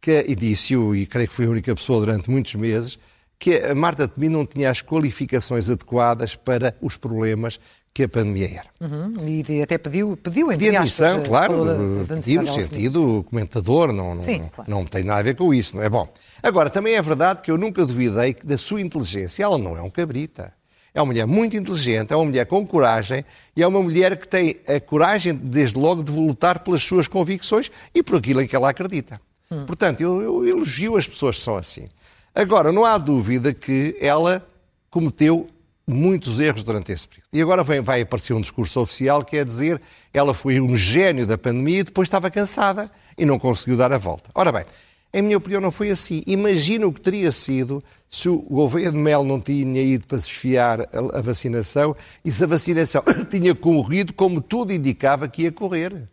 que, 0.00 0.24
e 0.28 0.34
disse-o, 0.34 0.94
e 0.94 1.06
creio 1.06 1.26
que 1.26 1.34
fui 1.34 1.46
a 1.46 1.48
única 1.48 1.74
pessoa 1.74 2.00
durante 2.00 2.30
muitos 2.30 2.54
meses, 2.54 2.98
que 3.38 3.56
a 3.56 3.74
Marta 3.74 4.06
Temi 4.06 4.28
não 4.28 4.44
tinha 4.44 4.70
as 4.70 4.82
qualificações 4.82 5.70
adequadas 5.70 6.34
para 6.34 6.76
os 6.82 6.96
problemas 6.96 7.58
que 7.94 8.02
a 8.02 8.08
pandemia 8.08 8.60
era. 8.60 8.66
Uhum, 8.80 9.14
e 9.26 9.62
até 9.62 9.78
pediu, 9.78 10.16
pediu 10.16 10.52
entre 10.52 10.70
De 10.70 10.76
admissão, 10.76 11.06
aspas, 11.06 11.28
claro, 11.28 12.06
pediu 12.06 12.42
no 12.42 12.52
sentido 12.52 13.24
comentador, 13.24 13.92
não, 13.92 14.14
não, 14.14 14.22
Sim, 14.22 14.50
claro. 14.54 14.70
não 14.70 14.84
tem 14.84 15.02
nada 15.02 15.20
a 15.20 15.22
ver 15.22 15.34
com 15.34 15.52
isso, 15.54 15.76
não 15.76 15.82
é 15.82 15.88
bom. 15.88 16.06
Agora, 16.42 16.68
também 16.68 16.94
é 16.94 17.02
verdade 17.02 17.42
que 17.42 17.50
eu 17.50 17.56
nunca 17.56 17.84
duvidei 17.86 18.36
da 18.44 18.58
sua 18.58 18.80
inteligência. 18.80 19.42
Ela 19.42 19.58
não 19.58 19.76
é 19.76 19.82
um 19.82 19.90
cabrita. 19.90 20.52
É 20.98 21.00
uma 21.00 21.06
mulher 21.06 21.28
muito 21.28 21.56
inteligente, 21.56 22.12
é 22.12 22.16
uma 22.16 22.24
mulher 22.24 22.44
com 22.44 22.66
coragem 22.66 23.24
e 23.54 23.62
é 23.62 23.66
uma 23.68 23.80
mulher 23.80 24.16
que 24.16 24.26
tem 24.26 24.56
a 24.66 24.80
coragem, 24.80 25.32
desde 25.32 25.78
logo, 25.78 26.02
de 26.02 26.10
lutar 26.10 26.58
pelas 26.58 26.82
suas 26.82 27.06
convicções 27.06 27.70
e 27.94 28.02
por 28.02 28.16
aquilo 28.16 28.42
em 28.42 28.48
que 28.48 28.56
ela 28.56 28.68
acredita. 28.68 29.20
Hum. 29.48 29.64
Portanto, 29.64 30.00
eu, 30.00 30.20
eu 30.20 30.44
elogio 30.44 30.96
as 30.96 31.06
pessoas 31.06 31.38
que 31.38 31.44
são 31.44 31.56
assim. 31.56 31.88
Agora, 32.34 32.72
não 32.72 32.84
há 32.84 32.98
dúvida 32.98 33.54
que 33.54 33.96
ela 34.00 34.44
cometeu 34.90 35.48
muitos 35.86 36.40
erros 36.40 36.64
durante 36.64 36.90
esse 36.90 37.06
período. 37.06 37.28
E 37.32 37.40
agora 37.40 37.62
vem, 37.62 37.80
vai 37.80 38.00
aparecer 38.00 38.32
um 38.32 38.40
discurso 38.40 38.80
oficial 38.80 39.24
que 39.24 39.36
é 39.36 39.44
dizer 39.44 39.80
ela 40.12 40.34
foi 40.34 40.60
um 40.60 40.74
gênio 40.74 41.28
da 41.28 41.38
pandemia 41.38 41.78
e 41.78 41.84
depois 41.84 42.08
estava 42.08 42.28
cansada 42.28 42.90
e 43.16 43.24
não 43.24 43.38
conseguiu 43.38 43.76
dar 43.76 43.92
a 43.92 43.98
volta. 43.98 44.30
Ora 44.34 44.50
bem, 44.50 44.64
em 45.12 45.22
minha 45.22 45.38
opinião, 45.38 45.60
não 45.60 45.70
foi 45.70 45.90
assim. 45.90 46.24
Imagina 46.26 46.88
o 46.88 46.92
que 46.92 47.00
teria 47.00 47.30
sido 47.30 47.82
se 48.10 48.28
o 48.28 48.38
governo 48.38 48.98
Mel 48.98 49.22
não 49.22 49.40
tinha 49.40 49.82
ido 49.82 50.06
para 50.06 50.18
desfiar 50.18 50.80
a, 50.80 51.18
a 51.18 51.20
vacinação 51.20 51.94
e 52.24 52.32
se 52.32 52.42
a 52.42 52.46
vacinação 52.46 53.02
tinha 53.28 53.54
corrido 53.54 54.12
como 54.12 54.40
tudo 54.40 54.72
indicava 54.72 55.28
que 55.28 55.42
ia 55.42 55.52
correr. 55.52 56.08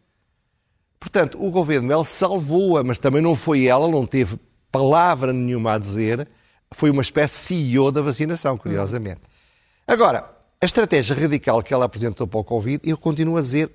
Portanto, 0.99 1.43
o 1.43 1.51
governo 1.51 1.87
Mel 1.87 2.03
salvou-a, 2.03 2.83
mas 2.83 2.97
também 2.97 3.21
não 3.21 3.35
foi 3.35 3.65
ela, 3.65 3.87
não 3.87 4.05
teve 4.05 4.37
palavra 4.71 5.31
nenhuma 5.31 5.73
a 5.73 5.77
dizer, 5.77 6.27
foi 6.71 6.89
uma 6.89 7.01
espécie 7.01 7.53
de 7.53 7.61
CEO 7.63 7.91
da 7.91 8.01
vacinação, 8.01 8.57
curiosamente. 8.57 9.21
Agora, 9.87 10.29
a 10.59 10.65
estratégia 10.65 11.15
radical 11.15 11.61
que 11.61 11.73
ela 11.73 11.85
apresentou 11.85 12.27
para 12.27 12.39
o 12.39 12.43
Covid, 12.43 12.81
eu 12.83 12.97
continuo 12.97 13.37
a 13.37 13.41
dizer, 13.41 13.71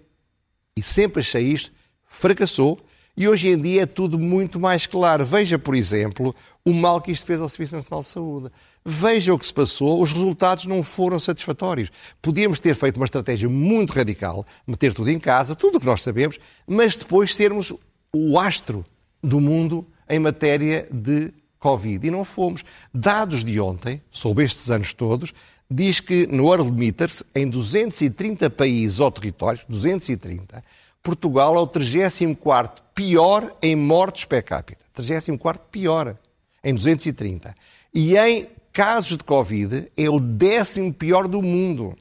e 0.77 0.83
sempre 0.83 1.21
achei 1.21 1.45
isto, 1.45 1.73
fracassou 2.05 2.81
e 3.21 3.29
hoje 3.29 3.51
em 3.51 3.61
dia 3.61 3.83
é 3.83 3.87
tudo 3.87 4.19
muito 4.19 4.59
mais 4.59 4.87
claro. 4.87 5.27
Veja, 5.27 5.59
por 5.59 5.75
exemplo, 5.75 6.35
o 6.65 6.73
mal 6.73 7.03
que 7.03 7.13
isto 7.13 7.27
fez 7.27 7.39
ao 7.39 7.51
Serviço 7.51 7.77
Nacional 7.77 8.01
de 8.01 8.07
Saúde. 8.07 8.51
Veja 8.83 9.35
o 9.35 9.39
que 9.39 9.47
se 9.47 9.53
passou, 9.53 10.01
os 10.01 10.11
resultados 10.11 10.65
não 10.65 10.83
foram 10.83 11.21
satisfatórios. 11.21 11.91
Podíamos 12.23 12.59
ter 12.59 12.75
feito 12.75 12.97
uma 12.97 13.05
estratégia 13.05 13.47
muito 13.47 13.93
radical, 13.93 14.47
meter 14.67 14.95
tudo 14.95 15.11
em 15.11 15.19
casa, 15.19 15.55
tudo 15.55 15.77
o 15.77 15.81
que 15.81 15.85
nós 15.85 16.01
sabemos, 16.01 16.39
mas 16.67 16.97
depois 16.97 17.35
sermos 17.35 17.75
o 18.11 18.39
astro 18.39 18.87
do 19.23 19.39
mundo 19.39 19.87
em 20.09 20.19
matéria 20.19 20.89
de 20.91 21.31
Covid. 21.59 22.07
E 22.07 22.11
não 22.11 22.25
fomos. 22.25 22.65
Dados 22.93 23.45
de 23.45 23.61
ontem, 23.61 24.01
sobre 24.11 24.47
estes 24.47 24.71
anos 24.71 24.95
todos, 24.95 25.35
diz 25.71 26.01
que 26.01 26.27
no 26.27 26.45
World 26.45 26.95
em 27.35 27.47
230 27.47 28.49
países 28.49 28.99
ou 28.99 29.11
territórios, 29.11 29.67
230, 29.69 30.65
Portugal 31.03 31.57
é 31.57 31.61
o 31.61 31.67
34 31.67 32.83
pior 32.95 33.57
em 33.63 33.75
mortes 33.75 34.25
per 34.25 34.45
capita. 34.45 34.85
34 34.95 35.63
pior 35.71 36.17
em 36.63 36.75
230. 36.75 37.55
E 37.95 38.17
em 38.17 38.49
casos 38.73 39.17
de 39.17 39.25
Covid 39.25 39.91
é 39.97 40.11
o 40.11 40.21
décimo 40.21 40.93
pior 40.93 41.27
do 41.27 41.43
mundo. 41.43 41.97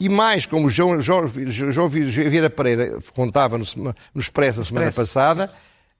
E 0.00 0.08
mais, 0.08 0.46
como 0.46 0.68
João, 0.68 1.00
João, 1.00 1.26
João 1.26 1.88
Vieira 1.88 2.48
Pereira 2.48 3.00
contava 3.14 3.58
no, 3.58 3.64
no 3.76 4.20
Expresso 4.20 4.60
a 4.60 4.64
semana 4.64 4.88
Expresso. 4.88 5.12
passada, 5.14 5.52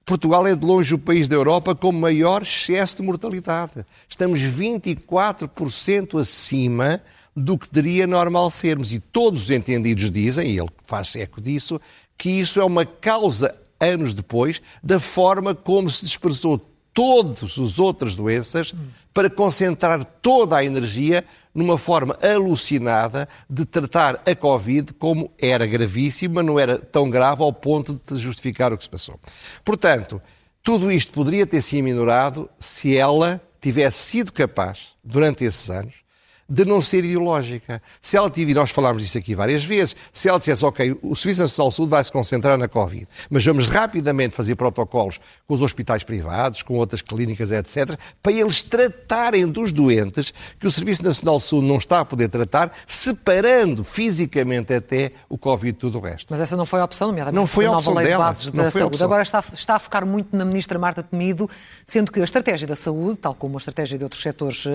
Portugal 0.05 0.47
é 0.47 0.55
de 0.55 0.65
longe 0.65 0.95
o 0.95 0.97
país 0.97 1.27
da 1.27 1.35
Europa 1.35 1.75
com 1.75 1.91
maior 1.91 2.41
excesso 2.41 2.97
de 2.97 3.03
mortalidade. 3.03 3.85
Estamos 4.07 4.39
24% 4.39 6.19
acima 6.19 7.01
do 7.39 7.57
que 7.57 7.69
teria 7.69 8.05
normal 8.05 8.49
sermos. 8.51 8.91
E 8.91 8.99
todos 8.99 9.43
os 9.43 9.51
entendidos 9.51 10.11
dizem, 10.11 10.51
e 10.51 10.59
ele 10.59 10.69
faz 10.85 11.15
eco 11.15 11.41
disso, 11.41 11.79
que 12.17 12.29
isso 12.29 12.59
é 12.59 12.65
uma 12.65 12.85
causa, 12.85 13.55
anos 13.79 14.13
depois, 14.13 14.61
da 14.83 14.99
forma 14.99 15.55
como 15.55 15.89
se 15.89 16.03
desprezou 16.03 16.59
todas 16.93 17.57
as 17.57 17.79
outras 17.79 18.13
doenças 18.13 18.73
para 19.13 19.29
concentrar 19.29 20.03
toda 20.03 20.57
a 20.57 20.65
energia 20.65 21.23
numa 21.55 21.77
forma 21.77 22.17
alucinada 22.21 23.27
de 23.49 23.65
tratar 23.65 24.21
a 24.25 24.35
Covid 24.35 24.93
como 24.93 25.31
era 25.39 25.65
gravíssima, 25.65 26.43
não 26.43 26.59
era 26.59 26.77
tão 26.77 27.09
grave 27.09 27.41
ao 27.41 27.53
ponto 27.53 27.99
de 28.05 28.19
justificar 28.19 28.73
o 28.73 28.77
que 28.77 28.83
se 28.83 28.89
passou. 28.89 29.19
Portanto, 29.63 30.21
tudo 30.61 30.91
isto 30.91 31.13
poderia 31.13 31.47
ter 31.47 31.61
sido 31.61 31.83
minorado 31.83 32.49
se 32.59 32.97
ela 32.97 33.41
tivesse 33.61 33.97
sido 33.99 34.31
capaz, 34.31 34.89
durante 35.03 35.43
esses 35.43 35.69
anos, 35.69 36.08
de 36.49 36.65
não 36.65 36.81
ser 36.81 37.05
ideológica. 37.05 37.81
Se 38.01 38.17
ela 38.17 38.29
tiver, 38.29 38.53
nós 38.53 38.71
falámos 38.71 39.03
disso 39.03 39.17
aqui 39.17 39.35
várias 39.35 39.63
vezes, 39.63 39.95
se 40.11 40.27
ela 40.27 40.39
dissesse, 40.39 40.65
ok, 40.65 40.97
o 41.01 41.15
Serviço 41.15 41.41
Nacional 41.41 41.69
de 41.69 41.75
Saúde 41.75 41.91
vai 41.91 42.03
se 42.03 42.11
concentrar 42.11 42.57
na 42.57 42.67
Covid, 42.67 43.07
mas 43.29 43.45
vamos 43.45 43.67
rapidamente 43.67 44.33
fazer 44.35 44.55
protocolos 44.55 45.19
com 45.47 45.53
os 45.53 45.61
hospitais 45.61 46.03
privados, 46.03 46.63
com 46.63 46.75
outras 46.75 47.01
clínicas, 47.01 47.51
etc., 47.51 47.97
para 48.21 48.31
eles 48.31 48.63
tratarem 48.63 49.47
dos 49.47 49.71
doentes 49.71 50.33
que 50.59 50.65
o 50.65 50.71
Serviço 50.71 51.03
Nacional 51.03 51.37
de 51.37 51.43
Saúde 51.43 51.67
não 51.67 51.77
está 51.77 51.99
a 51.99 52.05
poder 52.05 52.29
tratar, 52.29 52.71
separando 52.87 53.83
fisicamente 53.83 54.73
até 54.73 55.11
o 55.27 55.37
Covid 55.37 55.69
e 55.69 55.73
tudo 55.73 55.99
o 55.99 56.01
resto. 56.01 56.27
Mas 56.31 56.41
essa 56.41 56.57
não 56.57 56.65
foi 56.65 56.79
a 56.79 56.85
opção, 56.85 57.09
nomeadamente 57.09 57.39
não 57.39 57.45
foi 57.45 57.65
a 57.65 57.69
nova 57.69 57.79
opção 57.79 57.93
lei 57.93 58.07
dela. 58.07 58.33
de 58.33 58.55
não 58.55 58.63
da 58.63 58.71
foi 58.71 58.81
a 58.81 58.83
saúde. 58.83 58.95
opção. 58.95 59.07
Agora 59.07 59.21
está, 59.21 59.43
está 59.53 59.75
a 59.75 59.79
focar 59.79 60.05
muito 60.05 60.35
na 60.35 60.45
ministra 60.45 60.79
Marta 60.79 61.03
Temido, 61.03 61.49
sendo 61.85 62.11
que 62.11 62.19
a 62.19 62.23
estratégia 62.23 62.67
da 62.67 62.75
saúde, 62.75 63.19
tal 63.19 63.35
como 63.35 63.57
a 63.57 63.59
estratégia 63.59 63.97
de 63.97 64.03
outros 64.03 64.21
setores 64.21 64.65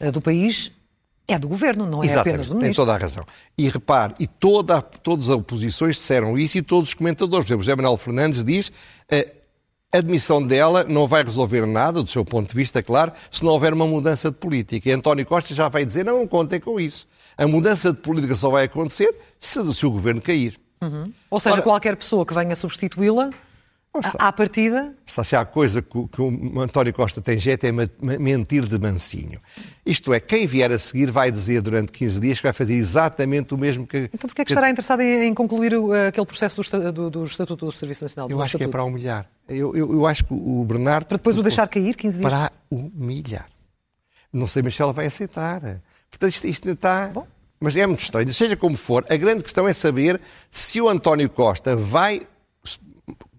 eh, 0.00 0.10
do 0.10 0.20
país, 0.20 0.70
é 1.26 1.38
do 1.38 1.48
governo, 1.48 1.86
não 1.86 2.02
é 2.02 2.06
Exatamente, 2.06 2.28
apenas 2.28 2.46
do 2.46 2.52
tem 2.54 2.62
ministro. 2.62 2.84
toda 2.84 2.94
a 2.96 2.98
razão. 3.00 3.24
E 3.56 3.68
repare, 3.68 4.14
e 4.20 4.26
toda, 4.26 4.82
todas 4.82 5.28
as 5.30 5.34
oposições 5.36 5.96
disseram 5.96 6.36
isso 6.38 6.58
e 6.58 6.62
todos 6.62 6.90
os 6.90 6.94
comentadores. 6.94 7.44
Por 7.46 7.52
exemplo, 7.52 7.62
José 7.64 7.74
Manuel 7.76 7.96
Fernandes 7.96 8.42
diz 8.44 8.70
eh, 9.10 9.32
a 9.92 9.98
admissão 9.98 10.42
dela 10.44 10.84
não 10.84 11.06
vai 11.06 11.22
resolver 11.22 11.64
nada, 11.66 12.02
do 12.02 12.10
seu 12.10 12.24
ponto 12.24 12.48
de 12.48 12.54
vista, 12.54 12.82
claro, 12.82 13.12
se 13.30 13.44
não 13.44 13.52
houver 13.52 13.72
uma 13.72 13.86
mudança 13.86 14.30
de 14.30 14.36
política. 14.36 14.88
E 14.88 14.92
António 14.92 15.24
Costa 15.24 15.54
já 15.54 15.68
vai 15.68 15.84
dizer, 15.84 16.04
não, 16.04 16.18
não 16.18 16.26
contem 16.26 16.58
com 16.60 16.78
isso. 16.80 17.06
A 17.38 17.46
mudança 17.46 17.92
de 17.92 17.98
política 18.00 18.34
só 18.36 18.50
vai 18.50 18.64
acontecer 18.64 19.14
se, 19.38 19.72
se 19.72 19.86
o 19.86 19.90
governo 19.90 20.20
cair. 20.20 20.58
Ou 21.30 21.40
seja, 21.40 21.54
Ora- 21.54 21.62
qualquer 21.62 21.96
pessoa 21.96 22.26
que 22.26 22.34
venha 22.34 22.54
substituí-la, 22.54 23.30
Ouça. 23.96 24.16
à 24.18 24.32
partida, 24.32 24.92
Se 25.06 25.22
se 25.24 25.36
há 25.36 25.44
coisa 25.44 25.80
que, 25.80 25.96
o- 25.96 26.08
que 26.08 26.20
o 26.20 26.60
António 26.60 26.92
Costa 26.92 27.20
tem 27.20 27.38
jeito 27.38 27.64
é 27.64 27.70
mentir 28.18 28.66
de 28.66 28.76
mansinho. 28.76 29.40
Isto 29.86 30.12
é, 30.12 30.18
quem 30.18 30.48
vier 30.48 30.72
a 30.72 30.78
seguir 30.80 31.12
vai 31.12 31.30
dizer 31.30 31.60
durante 31.60 31.92
15 31.92 32.20
dias 32.20 32.38
que 32.38 32.42
vai 32.42 32.52
fazer 32.52 32.74
exatamente 32.74 33.54
o 33.54 33.58
mesmo 33.58 33.86
que... 33.86 34.10
então 34.12 34.28
porquê 34.28 34.42
é 34.42 34.44
que 34.44 34.50
estará 34.50 34.68
interessado 34.68 35.00
em, 35.00 35.28
em 35.28 35.32
concluir 35.34 35.74
o- 35.76 35.92
aquele 35.92 36.26
processo 36.26 36.60
do, 36.60 36.92
do- 36.92 37.10
do 37.10 37.24
Estatuto 37.24 37.66
do 37.66 37.72
Serviço 37.72 38.04
Nacional? 38.04 38.28
Eu 38.30 38.36
do 38.38 38.42
acho 38.42 38.56
que 38.58 38.64
é 38.64 38.66
Estatuto? 38.66 38.72
para 38.72 38.84
humilhar. 38.84 39.30
Eu, 39.48 39.76
eu, 39.76 39.92
eu 39.92 40.06
acho 40.06 40.24
que 40.24 40.34
o 40.34 40.64
Bernardo... 40.64 41.06
Para 41.06 41.16
depois 41.18 41.38
o 41.38 41.42
deixar 41.42 41.68
cair 41.68 41.94
15 41.94 42.18
dias? 42.18 42.32
Para 42.32 42.50
humilhar. 42.70 43.48
Não 44.32 44.48
sei, 44.48 44.62
mas 44.62 44.74
se 44.74 44.82
ela 44.82 44.92
vai 44.92 45.06
aceitar. 45.06 45.60
Portanto, 46.10 46.30
isto, 46.32 46.46
isto 46.48 46.68
está... 46.68 47.08
Bom. 47.14 47.26
Mas 47.60 47.76
é 47.76 47.86
muito 47.86 48.00
estranho. 48.00 48.32
Seja 48.34 48.56
como 48.56 48.76
for, 48.76 49.06
a 49.08 49.16
grande 49.16 49.42
questão 49.44 49.68
é 49.68 49.72
saber 49.72 50.20
se 50.50 50.80
o 50.80 50.88
António 50.88 51.30
Costa 51.30 51.76
vai 51.76 52.22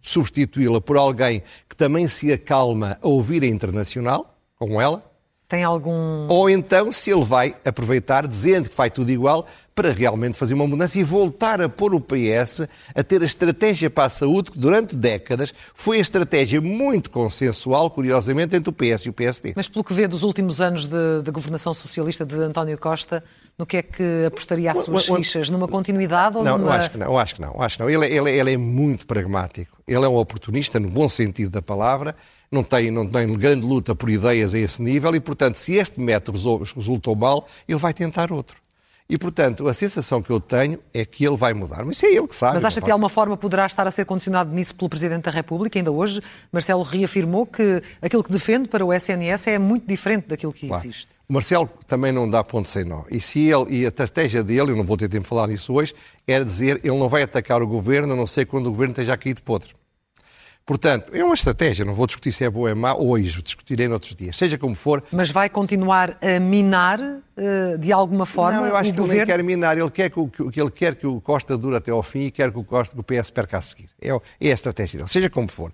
substituí-la 0.05 0.79
por 0.79 0.97
alguém 0.97 1.41
que 1.67 1.75
também 1.75 2.07
se 2.07 2.31
acalma 2.31 2.97
a 3.01 3.07
ouvir 3.07 3.43
a 3.43 3.47
internacional, 3.47 4.37
como 4.57 4.79
ela, 4.79 5.03
Tem 5.49 5.63
algum... 5.63 6.27
ou 6.27 6.49
então 6.49 6.91
se 6.91 7.11
ele 7.11 7.25
vai 7.25 7.55
aproveitar, 7.65 8.27
dizendo 8.27 8.69
que 8.69 8.77
vai 8.77 8.89
tudo 8.89 9.11
igual, 9.11 9.45
para 9.73 9.91
realmente 9.91 10.37
fazer 10.37 10.53
uma 10.53 10.65
mudança 10.65 10.97
e 10.97 11.03
voltar 11.03 11.59
a 11.59 11.67
pôr 11.67 11.93
o 11.93 11.99
PS 11.99 12.61
a 12.95 13.03
ter 13.03 13.21
a 13.21 13.25
estratégia 13.25 13.89
para 13.89 14.05
a 14.05 14.09
saúde 14.09 14.51
que 14.51 14.59
durante 14.59 14.95
décadas 14.95 15.53
foi 15.73 15.97
a 15.97 16.01
estratégia 16.01 16.61
muito 16.61 17.11
consensual, 17.11 17.91
curiosamente, 17.91 18.55
entre 18.55 18.69
o 18.69 18.73
PS 18.73 19.05
e 19.05 19.09
o 19.09 19.13
PSD. 19.13 19.53
Mas 19.55 19.67
pelo 19.67 19.83
que 19.83 19.93
vê 19.93 20.07
dos 20.07 20.23
últimos 20.23 20.61
anos 20.61 20.87
de, 20.87 21.21
de 21.21 21.31
governação 21.31 21.73
socialista 21.73 22.25
de 22.25 22.35
António 22.35 22.77
Costa, 22.77 23.21
no 23.57 23.65
que 23.65 23.77
é 23.77 23.81
que 23.81 24.25
apostaria 24.27 24.71
as 24.71 24.79
suas 24.79 25.07
O- 25.09 25.15
fichas? 25.15 25.49
Numa 25.49 25.67
continuidade 25.67 26.37
ou 26.37 26.43
Não, 26.43 26.57
numa... 26.57 26.71
eu 26.71 26.73
acho 26.73 26.91
que 26.91 26.97
não, 26.97 27.05
eu 27.07 27.17
acho 27.17 27.35
que 27.35 27.41
não, 27.41 27.61
acho 27.61 27.77
que 27.77 27.83
não. 27.83 27.89
Ele, 27.89 28.05
é- 28.05 28.11
ele, 28.17 28.31
é- 28.31 28.37
ele 28.37 28.53
é 28.53 28.57
muito 28.57 29.05
pragmático. 29.07 29.77
Ele 29.87 30.03
é 30.05 30.07
um 30.07 30.15
oportunista 30.17 30.79
no 30.79 30.89
bom 30.89 31.07
sentido 31.07 31.51
da 31.51 31.61
palavra, 31.61 32.15
não 32.51 32.63
tem, 32.63 32.91
não 32.91 33.07
tem 33.07 33.27
grande 33.37 33.65
luta 33.65 33.95
por 33.95 34.09
ideias 34.09 34.53
a 34.53 34.59
esse 34.59 34.81
nível 34.81 35.15
e, 35.15 35.19
portanto, 35.19 35.55
se 35.55 35.75
este 35.75 35.99
método 35.99 36.37
resultou 36.75 37.15
mal, 37.15 37.47
ele 37.67 37.77
vai 37.79 37.93
tentar 37.93 38.31
outro. 38.31 38.57
E, 39.07 39.19
portanto, 39.19 39.67
a 39.67 39.73
sensação 39.75 40.19
que 40.19 40.31
eu 40.31 40.39
tenho 40.39 40.79
é 40.91 41.05
que 41.05 41.23
ele 41.23 41.35
vai 41.37 41.53
mudar. 41.53 41.85
Mas 41.85 41.97
isso 41.97 42.07
é 42.07 42.09
ele 42.15 42.27
que 42.27 42.35
sabe. 42.35 42.55
Mas 42.55 42.65
acha 42.65 42.79
não 42.79 42.81
que 42.81 42.85
de 42.87 42.91
alguma 42.91 43.09
forma 43.09 43.37
poderá 43.37 43.67
estar 43.67 43.85
a 43.85 43.91
ser 43.91 44.03
condicionado 44.03 44.51
nisso 44.51 44.73
pelo 44.73 44.89
Presidente 44.89 45.25
da 45.25 45.31
República? 45.31 45.77
Ainda 45.77 45.91
hoje, 45.91 46.21
Marcelo 46.51 46.81
reafirmou 46.81 47.45
que 47.45 47.83
aquilo 48.01 48.23
que 48.23 48.31
defende 48.31 48.67
para 48.67 48.83
o 48.83 48.91
SNS 48.91 49.45
é 49.47 49.59
muito 49.59 49.85
diferente 49.87 50.27
daquilo 50.27 50.51
que 50.51 50.67
Claro. 50.67 50.81
existe. 50.83 51.09
O 51.27 51.33
Marcelo 51.33 51.67
também 51.87 52.11
não 52.11 52.29
dá 52.29 52.43
ponto 52.43 52.69
sem 52.69 52.83
nó. 52.85 53.03
E 53.09 53.19
se 53.19 53.49
ele, 53.49 53.77
e 53.81 53.85
a 53.85 53.89
estratégia 53.89 54.43
dele, 54.43 54.71
eu 54.71 54.75
não 54.75 54.83
vou 54.83 54.95
ter 54.95 55.09
tempo 55.09 55.23
de 55.23 55.29
falar 55.29 55.47
nisso 55.47 55.73
hoje, 55.73 55.93
era 56.27 56.45
dizer 56.45 56.79
ele 56.83 56.97
não 56.97 57.09
vai 57.09 57.23
atacar 57.23 57.61
o 57.63 57.67
governo, 57.67 58.13
a 58.13 58.15
não 58.15 58.25
ser 58.27 58.45
quando 58.45 58.67
o 58.67 58.71
governo 58.71 58.91
esteja 58.91 59.17
caído 59.17 59.37
de 59.37 59.43
podre. 59.43 59.69
Portanto, 60.65 61.13
é 61.13 61.23
uma 61.23 61.35
estratégia, 61.35 61.85
não 61.85 61.93
vou 61.93 62.07
discutir 62.07 62.31
se 62.31 62.43
é 62.43 62.49
boa 62.49 62.63
ou 62.63 62.69
é 62.69 62.73
má 62.73 62.95
hoje, 62.95 63.39
discutirei 63.43 63.87
noutros 63.87 64.15
dias. 64.15 64.35
Seja 64.35 64.57
como 64.57 64.73
for, 64.73 65.03
Mas 65.11 65.29
vai 65.29 65.47
continuar 65.47 66.17
a 66.19 66.39
minar, 66.39 66.99
eh, 67.37 67.77
de 67.77 67.91
alguma 67.91 68.25
forma, 68.25 68.61
não, 68.61 68.65
eu 68.67 68.75
acho 68.75 68.89
o 68.89 68.93
que 68.93 68.99
ele 68.99 69.07
governo? 69.07 69.25
quer 69.27 69.43
minar, 69.43 69.77
ele 69.77 69.91
quer 69.91 70.09
que, 70.09 70.19
o- 70.19 70.27
que 70.27 70.59
ele 70.59 70.71
quer 70.71 70.95
que 70.95 71.05
o 71.05 71.21
Costa 71.21 71.55
dure 71.55 71.75
até 71.75 71.91
ao 71.91 72.01
fim 72.01 72.21
e 72.21 72.31
quer 72.31 72.51
que 72.51 72.57
o, 72.57 72.63
Costa, 72.63 72.95
que 72.95 72.99
o 72.99 73.03
PS 73.03 73.29
perca 73.31 73.59
a 73.59 73.61
seguir. 73.61 73.89
É, 74.01 74.11
o- 74.11 74.19
é 74.41 74.49
a 74.49 74.53
estratégia 74.55 74.97
dele, 74.97 75.09
seja 75.09 75.29
como 75.29 75.47
for. 75.51 75.71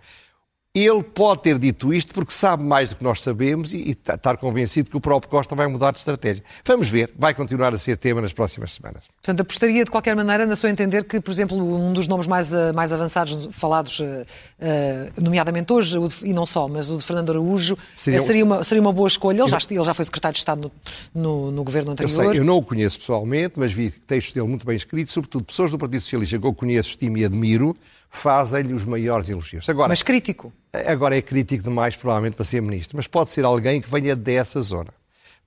Ele 0.73 1.03
pode 1.03 1.41
ter 1.41 1.59
dito 1.59 1.93
isto 1.93 2.13
porque 2.13 2.31
sabe 2.31 2.63
mais 2.63 2.91
do 2.91 2.95
que 2.95 3.03
nós 3.03 3.21
sabemos 3.21 3.73
e, 3.73 3.89
e 3.89 3.93
tá- 3.93 4.13
estar 4.15 4.37
convencido 4.37 4.89
que 4.89 4.95
o 4.95 5.01
próprio 5.01 5.29
Costa 5.29 5.53
vai 5.53 5.67
mudar 5.67 5.91
de 5.91 5.97
estratégia. 5.97 6.41
Vamos 6.65 6.89
ver, 6.89 7.11
vai 7.19 7.33
continuar 7.33 7.73
a 7.73 7.77
ser 7.77 7.97
tema 7.97 8.21
nas 8.21 8.31
próximas 8.31 8.71
semanas. 8.71 9.03
Portanto, 9.21 9.41
apostaria 9.41 9.83
de 9.83 9.91
qualquer 9.91 10.15
maneira, 10.15 10.45
na 10.45 10.55
sua 10.55 10.69
entender, 10.69 11.03
que, 11.03 11.19
por 11.19 11.29
exemplo, 11.29 11.57
um 11.57 11.91
dos 11.91 12.07
nomes 12.07 12.25
mais, 12.25 12.53
eh, 12.53 12.71
mais 12.71 12.93
avançados 12.93 13.49
falados, 13.51 13.99
eh, 13.99 14.25
eh, 14.61 15.11
nomeadamente 15.21 15.73
hoje, 15.73 15.99
de- 15.99 16.29
e 16.29 16.31
não 16.31 16.45
só, 16.45 16.69
mas 16.69 16.89
o 16.89 16.95
de 16.97 17.03
Fernando 17.03 17.31
Araújo, 17.31 17.77
Seria 17.93 18.21
seria, 18.25 18.45
uma, 18.45 18.63
seria 18.63 18.81
uma 18.81 18.93
boa 18.93 19.09
escolha. 19.09 19.41
Ele 19.41 19.49
já, 19.49 19.57
ele 19.69 19.83
já 19.83 19.93
foi 19.93 20.05
secretário 20.05 20.35
de 20.35 20.39
Estado 20.39 20.71
no, 21.13 21.21
no, 21.21 21.51
no 21.51 21.63
governo 21.65 21.89
Eu 21.89 21.93
anterior. 21.93 22.29
sei, 22.31 22.39
eu 22.39 22.45
não 22.45 22.55
o 22.55 22.63
conheço 22.63 22.97
pessoalmente, 22.97 23.55
mas 23.59 23.73
vi 23.73 23.89
textos 23.91 24.33
dele 24.33 24.47
muito 24.47 24.65
bem 24.65 24.77
escritos, 24.77 25.13
sobretudo 25.13 25.43
pessoas 25.43 25.69
do 25.69 25.77
Partido 25.77 25.99
Socialista 25.99 26.39
que 26.39 26.47
eu 26.47 26.53
conheço, 26.53 26.91
estimo 26.91 27.17
e 27.17 27.25
admiro, 27.25 27.75
fazem-lhe 28.11 28.73
os 28.73 28.85
maiores 28.85 29.29
elogios. 29.29 29.67
Agora, 29.69 29.89
Mas 29.89 30.03
crítico. 30.03 30.53
Agora 30.85 31.17
é 31.17 31.21
crítico 31.21 31.63
demais, 31.63 31.95
provavelmente, 31.95 32.35
para 32.35 32.45
ser 32.45 32.61
ministro, 32.61 32.97
mas 32.97 33.07
pode 33.07 33.31
ser 33.31 33.45
alguém 33.45 33.81
que 33.81 33.89
venha 33.89 34.15
dessa 34.15 34.61
zona. 34.61 34.93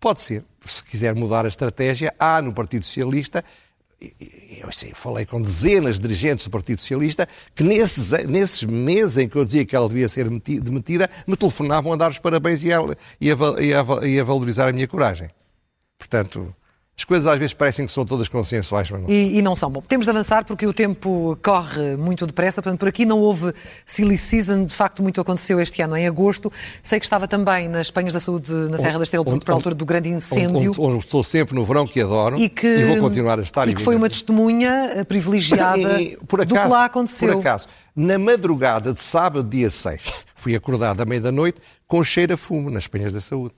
Pode 0.00 0.22
ser, 0.22 0.44
se 0.64 0.82
quiser 0.82 1.14
mudar 1.14 1.44
a 1.44 1.48
estratégia, 1.48 2.12
há 2.18 2.42
no 2.42 2.52
Partido 2.52 2.84
Socialista, 2.84 3.44
eu, 4.60 4.70
sei, 4.72 4.90
eu 4.90 4.96
falei 4.96 5.24
com 5.24 5.40
dezenas 5.40 5.96
de 5.96 6.02
dirigentes 6.02 6.46
do 6.46 6.50
Partido 6.50 6.80
Socialista, 6.80 7.28
que 7.54 7.62
nesses, 7.62 8.10
nesses 8.26 8.64
meses 8.64 9.18
em 9.18 9.28
que 9.28 9.36
eu 9.36 9.44
dizia 9.44 9.64
que 9.64 9.74
ela 9.74 9.88
devia 9.88 10.08
ser 10.08 10.28
demitida, 10.28 11.08
me 11.26 11.36
telefonavam 11.36 11.92
a 11.92 11.96
dar 11.96 12.10
os 12.10 12.18
parabéns 12.18 12.64
e 12.64 12.72
a, 12.72 12.80
e 13.20 13.30
a 13.30 13.34
e 13.60 13.74
a 13.74 14.06
e 14.06 14.20
a 14.20 14.24
valorizar 14.24 14.68
a 14.68 14.72
minha 14.72 14.88
coragem. 14.88 15.28
Portanto, 15.98 16.54
as 16.96 17.04
coisas 17.04 17.26
às 17.26 17.38
vezes 17.38 17.52
parecem 17.52 17.86
que 17.86 17.92
são 17.92 18.04
todas 18.04 18.28
consensuais, 18.28 18.88
mas 18.88 19.02
não 19.02 19.10
E, 19.10 19.38
e 19.38 19.42
não 19.42 19.56
são. 19.56 19.68
Bom, 19.68 19.80
temos 19.80 20.06
de 20.06 20.10
avançar 20.10 20.44
porque 20.44 20.64
o 20.64 20.72
tempo 20.72 21.36
corre 21.42 21.96
muito 21.96 22.24
depressa. 22.24 22.62
Portanto, 22.62 22.78
por 22.78 22.88
aqui 22.88 23.04
não 23.04 23.18
houve 23.18 23.52
silly 23.84 24.16
season. 24.16 24.64
De 24.64 24.72
facto, 24.72 25.02
muito 25.02 25.20
aconteceu 25.20 25.60
este 25.60 25.82
ano, 25.82 25.96
em 25.96 26.06
agosto. 26.06 26.52
Sei 26.84 27.00
que 27.00 27.06
estava 27.06 27.26
também 27.26 27.68
nas 27.68 27.90
Penhas 27.90 28.12
da 28.12 28.20
Saúde, 28.20 28.52
na 28.70 28.78
Serra 28.78 28.98
da 28.98 29.02
Estrela, 29.02 29.24
por, 29.24 29.50
altura 29.50 29.74
do 29.74 29.84
grande 29.84 30.08
incêndio. 30.08 30.70
Onde, 30.70 30.80
onde 30.80 30.98
estou 30.98 31.24
sempre 31.24 31.56
no 31.56 31.64
verão 31.64 31.84
que 31.84 32.00
adoro 32.00 32.38
E 32.38 32.48
que, 32.48 32.84
vou 32.84 32.98
continuar 32.98 33.40
a 33.40 33.42
estar. 33.42 33.68
e 33.68 33.74
que 33.74 33.82
foi 33.82 33.96
uma 33.96 34.08
testemunha 34.08 34.92
eh, 34.94 35.04
privilegiada 35.04 36.00
E, 36.00 36.16
por 36.28 36.40
do 36.40 36.46
que 36.46 36.56
acaso, 36.56 36.72
lá 36.72 36.84
aconteceu. 36.84 37.32
Por 37.32 37.40
acaso, 37.40 37.66
na 37.96 38.18
madrugada 38.18 38.92
de 38.92 39.02
sábado, 39.02 39.48
dia 39.48 39.68
6, 39.68 40.24
fui 40.36 40.54
acordado 40.54 41.00
à 41.00 41.04
meia-da-noite 41.04 41.60
com 41.88 42.04
cheiro 42.04 42.34
a 42.34 42.36
fumo 42.36 42.70
nas 42.70 42.86
penhas 42.86 43.12
da 43.12 43.20
saúde. 43.20 43.52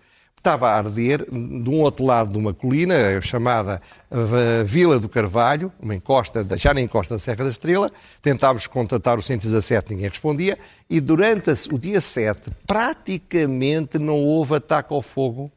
Estava 0.46 0.68
a 0.68 0.76
arder 0.76 1.26
de 1.28 1.68
um 1.68 1.80
outro 1.80 2.06
lado 2.06 2.30
de 2.30 2.38
uma 2.38 2.54
colina 2.54 3.20
chamada 3.20 3.82
eh, 4.08 4.62
Vila 4.62 5.00
do 5.00 5.08
Carvalho, 5.08 5.72
uma 5.80 5.92
encosta, 5.92 6.46
já 6.56 6.72
na 6.72 6.80
encosta 6.80 7.16
da 7.16 7.18
Serra 7.18 7.42
da 7.42 7.50
Estrela. 7.50 7.90
Tentámos 8.22 8.68
contatar 8.68 9.18
o 9.18 9.22
117, 9.22 9.90
ninguém 9.90 10.08
respondia. 10.08 10.56
E 10.88 11.00
durante 11.00 11.50
o 11.74 11.76
dia 11.76 12.00
7, 12.00 12.48
praticamente 12.64 13.98
não 13.98 14.20
houve 14.20 14.54
ataque 14.54 14.94
ao 14.94 15.02
fogo 15.02 15.50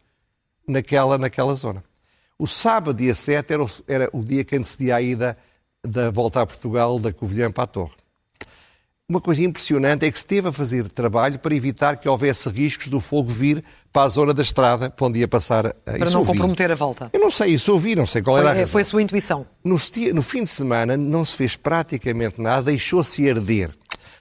naquela, 0.67 1.19
naquela 1.19 1.53
zona. 1.53 1.83
O 2.39 2.47
sábado, 2.47 2.97
dia 2.97 3.13
7, 3.13 3.53
era 3.53 3.63
o, 3.63 3.69
era 3.87 4.09
o 4.11 4.23
dia 4.23 4.43
que 4.43 4.55
antecedia 4.55 4.95
a 4.95 5.01
ida 5.03 5.37
da 5.85 6.09
volta 6.09 6.41
a 6.41 6.47
Portugal 6.47 6.97
da 6.97 7.13
Covilhã 7.13 7.51
para 7.51 7.65
a 7.65 7.67
Torre. 7.67 7.98
Uma 9.09 9.19
coisa 9.19 9.43
impressionante 9.43 10.05
é 10.05 10.11
que 10.11 10.19
se 10.19 10.25
teve 10.25 10.49
a 10.49 10.51
fazer 10.51 10.87
trabalho 10.87 11.39
para 11.39 11.55
evitar 11.55 11.97
que 11.97 12.07
houvesse 12.07 12.47
riscos 12.47 12.89
do 12.89 12.99
fogo 12.99 13.27
vir 13.27 13.63
para 13.91 14.03
a 14.03 14.09
zona 14.09 14.35
da 14.35 14.43
estrada 14.43 14.87
para 14.91 15.07
onde 15.07 15.19
ia 15.19 15.27
passar. 15.27 15.65
a- 15.65 15.73
Para 15.73 15.97
isso 15.97 16.11
não 16.13 16.19
ouvi. 16.19 16.31
comprometer 16.33 16.71
a 16.71 16.75
volta. 16.75 17.09
Eu 17.11 17.19
não 17.19 17.31
sei, 17.31 17.55
isso 17.55 17.73
ouvi, 17.73 17.95
não 17.95 18.05
sei 18.05 18.21
qual 18.21 18.37
era 18.37 18.49
a 18.49 18.51
Foi, 18.51 18.59
razão. 18.59 18.71
foi 18.71 18.81
a 18.83 18.85
sua 18.85 19.01
intuição. 19.01 19.47
No, 19.63 19.77
no 20.13 20.21
fim 20.21 20.43
de 20.43 20.49
semana 20.49 20.95
não 20.95 21.25
se 21.25 21.35
fez 21.35 21.55
praticamente 21.55 22.39
nada, 22.39 22.61
deixou-se 22.61 23.27
arder, 23.27 23.71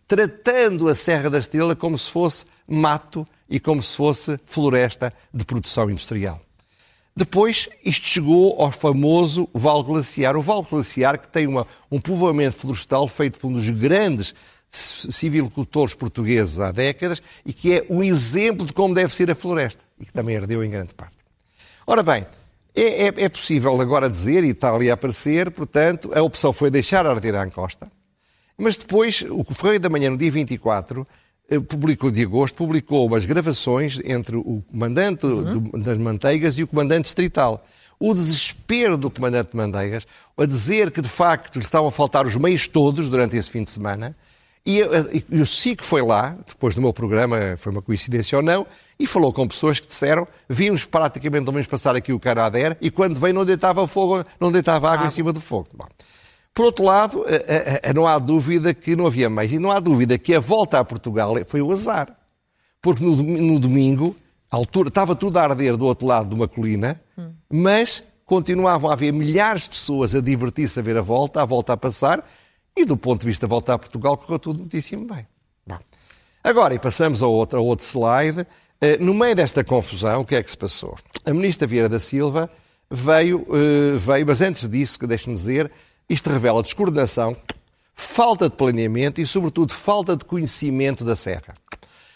tratando 0.07 0.88
a 0.88 0.95
Serra 0.95 1.28
da 1.28 1.38
Estrela 1.38 1.76
como 1.76 1.99
se 1.99 2.11
fosse 2.11 2.47
mato 2.66 3.28
e 3.49 3.61
como 3.61 3.83
se 3.83 3.95
fosse 3.95 4.38
floresta 4.42 5.12
de 5.35 5.45
produção 5.45 5.90
industrial. 5.90 6.40
Depois, 7.14 7.68
isto 7.85 8.07
chegou 8.07 8.62
ao 8.62 8.71
famoso 8.73 9.49
Val 9.52 9.83
Glaciar. 9.83 10.35
O 10.37 10.40
Val 10.40 10.62
Glaciar, 10.62 11.18
que 11.21 11.28
tem 11.28 11.47
uma- 11.47 11.66
um 11.90 12.00
povoamento 12.00 12.57
florestal 12.57 13.07
feito 13.09 13.38
por 13.38 13.49
um 13.49 13.52
dos 13.52 13.68
grandes 13.68 14.35
c- 14.70 15.10
civicultores 15.12 15.94
portugueses 15.94 16.58
há 16.60 16.70
décadas 16.72 17.22
e 17.44 17.52
que 17.52 17.75
é 17.75 17.87
um 17.88 18.02
exemplo 18.02 18.66
de 18.66 18.72
como 18.72 18.94
deve 18.94 19.12
ser 19.12 19.30
a 19.30 19.34
floresta 19.34 19.82
e 19.98 20.04
que 20.04 20.12
também 20.12 20.37
ardeu 20.37 20.62
em 20.64 20.70
grande 20.70 20.94
parte. 20.94 21.16
Ora 21.87 22.02
bem, 22.02 22.26
É, 22.75 23.06
é, 23.06 23.14
é, 23.25 23.28
possível 23.28 23.80
agora 23.80 24.08
dizer, 24.08 24.44
e 24.44 24.50
está 24.50 24.72
ali 24.72 24.88
a 24.88 24.94
aparecer, 24.94 25.50
portanto, 25.50 26.12
a 26.14 26.22
opção 26.22 26.52
foi 26.52 26.70
deixar 26.70 27.04
arder 27.06 27.34
a 27.34 27.44
encosta, 27.44 27.90
mas 28.56 28.76
depois, 28.76 29.22
o 29.28 29.42
Correio 29.42 29.80
da 29.80 29.88
Manhã, 29.88 30.10
no 30.10 30.16
dia 30.16 30.30
24, 30.30 31.04
eh, 31.50 31.58
publicou 31.58 32.08
de 32.10 32.22
agosto, 32.22 32.54
publicou 32.54 33.04
umas 33.06 33.25
gravações 33.25 33.98
entre 34.04 34.37
o 34.37 34.62
comandante 34.70 35.26
uhum. 35.26 35.58
do, 35.58 35.78
das 35.78 35.98
Manteigas 35.98 36.56
e 36.56 36.62
o 36.62 36.68
comandante 36.68 37.04
distrital. 37.04 37.64
O 37.98 38.14
desespero 38.14 38.96
do 38.96 39.10
comandante 39.10 39.50
de 39.50 39.56
Manteigas 39.56 40.06
a 40.37 40.44
dizer 40.46 40.92
que, 40.92 41.00
de 41.00 41.08
facto, 41.08 41.56
lhe 41.58 41.64
estavam 41.64 41.88
a 41.88 41.92
faltar 41.92 42.26
os 42.26 42.37
meios 42.37 42.68
todos 42.68 43.08
durante 43.08 43.37
esse 43.37 43.50
fim 43.50 43.64
de 43.64 43.70
semana, 43.70 44.14
e, 44.68 44.82
eh, 44.82 45.22
e 45.30 45.40
o 45.40 45.46
SIC 45.46 45.82
foi 45.82 46.02
lá, 46.02 46.37
depois 46.46 46.75
do 46.75 46.82
meu 46.82 46.92
programa, 46.92 47.56
foi 47.56 47.72
uma 47.72 47.80
coincidência 47.80 48.37
ou 48.37 48.44
não, 48.44 48.66
e 49.00 49.06
falou 49.06 49.32
com 49.32 49.48
pessoas 49.48 49.80
que 49.80 49.87
disseram 49.87 50.28
vimos 50.46 50.84
praticamente 50.84 51.46
ao 51.46 51.54
menos 51.54 51.66
passar 51.66 51.96
aqui 51.96 52.12
o 52.12 52.20
Canader 52.20 52.76
e 52.78 52.90
quando 52.90 53.18
veio 53.18 53.32
não 53.32 53.46
deitava 53.46 53.87
fogo, 53.87 54.22
não 54.38 54.52
deitava 54.52 54.90
água 54.90 55.06
ah. 55.06 55.08
em 55.08 55.10
cima 55.10 55.32
do 55.32 55.40
fogo. 55.40 55.68
Bom. 55.72 55.87
Por 56.52 56.66
outro 56.66 56.84
lado, 56.84 57.25
eh, 57.28 57.80
eh, 57.82 57.92
não 57.94 58.06
há 58.06 58.18
dúvida 58.18 58.75
que 58.75 58.94
não 58.94 59.06
havia 59.06 59.30
mais. 59.30 59.52
E 59.52 59.58
não 59.58 59.70
há 59.70 59.80
dúvida 59.80 60.18
que 60.18 60.34
a 60.34 60.40
volta 60.40 60.78
a 60.78 60.84
Portugal 60.84 61.34
foi 61.46 61.62
o 61.62 61.72
azar. 61.72 62.14
Porque 62.82 63.02
no, 63.02 63.16
no 63.16 63.58
domingo, 63.58 64.16
altura, 64.50 64.88
estava 64.88 65.14
tudo 65.14 65.38
a 65.38 65.44
arder 65.44 65.76
do 65.76 65.87
outro 65.87 66.06
lado 66.06 66.28
de 66.28 66.34
uma 66.34 66.48
colina, 66.48 67.00
hum. 67.16 67.30
mas 67.48 68.02
continuavam 68.26 68.90
a 68.90 68.92
haver 68.92 69.12
milhares 69.12 69.62
de 69.62 69.70
pessoas 69.70 70.14
a 70.14 70.20
divertir-se 70.20 70.78
a 70.78 70.82
ver 70.82 70.98
a 70.98 71.00
volta, 71.00 71.40
a 71.40 71.44
volta 71.44 71.72
a 71.72 71.76
passar, 71.76 72.22
e 72.78 72.85
do 72.85 72.97
ponto 72.97 73.20
de 73.20 73.26
vista 73.26 73.47
da 73.47 73.50
volta 73.50 73.75
a 73.75 73.78
Portugal 73.78 74.16
correu 74.16 74.38
tudo 74.38 74.61
muitíssimo 74.61 75.06
bem. 75.06 75.26
Agora, 76.42 76.75
e 76.75 76.78
passamos 76.78 77.20
ao 77.20 77.32
outro, 77.32 77.58
ao 77.58 77.66
outro 77.66 77.85
slide, 77.85 78.47
eh, 78.80 78.97
no 78.99 79.12
meio 79.12 79.35
desta 79.35 79.64
confusão, 79.64 80.20
o 80.20 80.25
que 80.25 80.37
é 80.37 80.42
que 80.42 80.50
se 80.50 80.56
passou? 80.56 80.97
A 81.25 81.35
ministra 81.35 81.66
Vieira 81.66 81.88
da 81.88 81.99
Silva 81.99 82.49
veio, 82.90 83.47
eh, 83.50 83.99
veio 83.99 84.25
mas 84.26 84.40
antes 84.40 84.66
disso, 84.66 85.04
deixe-me 85.06 85.35
dizer, 85.35 85.70
isto 86.08 86.30
revela 86.30 86.62
descoordenação, 86.62 87.37
falta 87.94 88.49
de 88.49 88.56
planeamento 88.56 89.20
e, 89.20 89.26
sobretudo, 89.26 89.75
falta 89.75 90.16
de 90.16 90.25
conhecimento 90.25 91.04
da 91.04 91.16
Serra. 91.16 91.54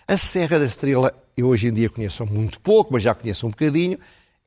A 0.07 0.17
Serra 0.17 0.61
da 0.61 0.65
Estrela, 0.65 1.13
eu 1.37 1.49
hoje 1.49 1.67
em 1.67 1.73
dia 1.73 1.91
conheço 1.91 2.25
muito 2.25 2.61
pouco, 2.61 2.93
mas 2.93 3.03
já 3.03 3.15
conheço 3.15 3.47
um 3.47 3.51
bocadinho, 3.51 3.99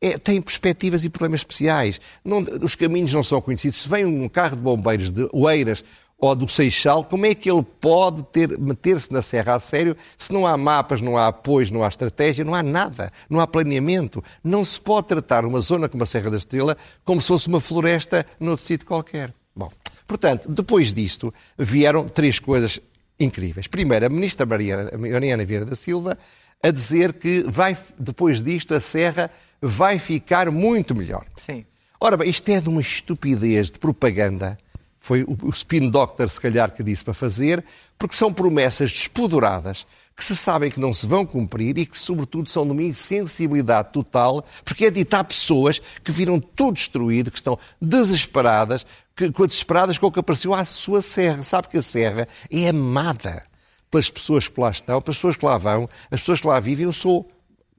é, 0.01 0.17
tem 0.17 0.41
perspectivas 0.41 1.03
e 1.03 1.09
problemas 1.09 1.41
especiais. 1.41 1.99
Não, 2.23 2.43
os 2.61 2.75
caminhos 2.75 3.13
não 3.13 3.23
são 3.23 3.41
conhecidos. 3.41 3.77
Se 3.77 3.89
vem 3.89 4.05
um 4.05 4.27
carro 4.29 4.55
de 4.55 4.61
bombeiros 4.61 5.11
de 5.11 5.27
Oeiras 5.31 5.83
ou 6.17 6.35
do 6.35 6.47
Seixal, 6.47 7.03
como 7.03 7.25
é 7.25 7.35
que 7.35 7.49
ele 7.49 7.63
pode 7.63 8.23
ter, 8.23 8.57
meter-se 8.57 9.11
na 9.11 9.21
serra 9.21 9.55
a 9.55 9.59
sério 9.59 9.97
se 10.17 10.31
não 10.31 10.47
há 10.47 10.55
mapas, 10.55 11.01
não 11.01 11.17
há 11.17 11.27
apoios, 11.27 11.69
não 11.69 11.83
há 11.83 11.87
estratégia, 11.87 12.45
não 12.45 12.55
há 12.55 12.63
nada, 12.63 13.11
não 13.29 13.39
há 13.39 13.47
planeamento? 13.47 14.23
Não 14.43 14.63
se 14.63 14.79
pode 14.79 15.07
tratar 15.07 15.45
uma 15.45 15.59
zona 15.59 15.89
como 15.89 16.03
a 16.03 16.05
Serra 16.05 16.31
da 16.31 16.37
Estrela 16.37 16.77
como 17.03 17.21
se 17.21 17.27
fosse 17.27 17.47
uma 17.47 17.59
floresta 17.59 18.25
noutro 18.39 18.65
sítio 18.65 18.87
qualquer. 18.87 19.33
Bom, 19.55 19.69
portanto, 20.07 20.49
depois 20.49 20.93
disto 20.93 21.33
vieram 21.57 22.07
três 22.07 22.39
coisas 22.39 22.79
incríveis. 23.19 23.67
Primeiro, 23.67 24.05
a 24.05 24.09
ministra 24.09 24.45
Mariana, 24.45 24.91
Mariana 24.97 25.45
Vieira 25.45 25.65
da 25.65 25.75
Silva 25.75 26.17
a 26.63 26.71
dizer 26.71 27.13
que 27.13 27.43
vai, 27.43 27.77
depois 27.99 28.41
disto 28.41 28.73
a 28.73 28.79
Serra 28.79 29.29
vai 29.61 29.99
ficar 29.99 30.49
muito 30.49 30.95
melhor. 30.95 31.25
Sim. 31.37 31.65
Ora 31.99 32.17
bem, 32.17 32.29
isto 32.29 32.49
é 32.49 32.59
de 32.59 32.69
uma 32.69 32.81
estupidez 32.81 33.69
de 33.69 33.79
propaganda 33.79 34.57
foi 35.05 35.23
o 35.23 35.49
spin 35.51 35.87
doctor, 35.87 36.27
se 36.31 36.41
calhar, 36.41 36.71
que 36.71 36.81
disse 36.81 37.05
para 37.05 37.13
fazer, 37.13 37.63
porque 37.95 38.15
são 38.15 38.33
promessas 38.33 38.91
despoduradas 38.91 39.85
que 40.17 40.25
se 40.25 40.35
sabem 40.35 40.71
que 40.71 40.79
não 40.79 40.91
se 40.91 41.05
vão 41.05 41.23
cumprir 41.23 41.77
e 41.77 41.85
que, 41.85 41.95
sobretudo, 41.95 42.49
são 42.49 42.65
de 42.65 42.71
uma 42.71 42.81
insensibilidade 42.81 43.91
total, 43.91 44.43
porque 44.63 44.85
é 44.85 44.89
dito 44.89 45.13
a 45.13 45.23
pessoas 45.23 45.79
que 46.03 46.11
viram 46.11 46.39
tudo 46.39 46.73
destruído, 46.73 47.29
que 47.29 47.37
estão 47.37 47.55
desesperadas, 47.79 48.83
que, 49.15 49.29
desesperadas 49.29 49.99
com 49.99 50.07
o 50.07 50.11
que 50.11 50.21
apareceu 50.21 50.55
à 50.55 50.65
sua 50.65 51.03
serra. 51.03 51.43
Sabe 51.43 51.67
que 51.67 51.77
a 51.77 51.83
serra 51.83 52.27
é 52.49 52.69
amada 52.69 53.45
pelas 53.91 54.09
pessoas 54.09 54.47
que 54.47 54.59
lá 54.59 54.71
estão, 54.71 54.99
pelas 55.03 55.17
pessoas 55.17 55.37
que 55.37 55.45
lá 55.45 55.59
vão, 55.59 55.87
as 56.09 56.21
pessoas 56.21 56.41
que 56.41 56.47
lá 56.47 56.59
vivem. 56.59 56.85
Eu 56.85 56.93
sou, 56.93 57.29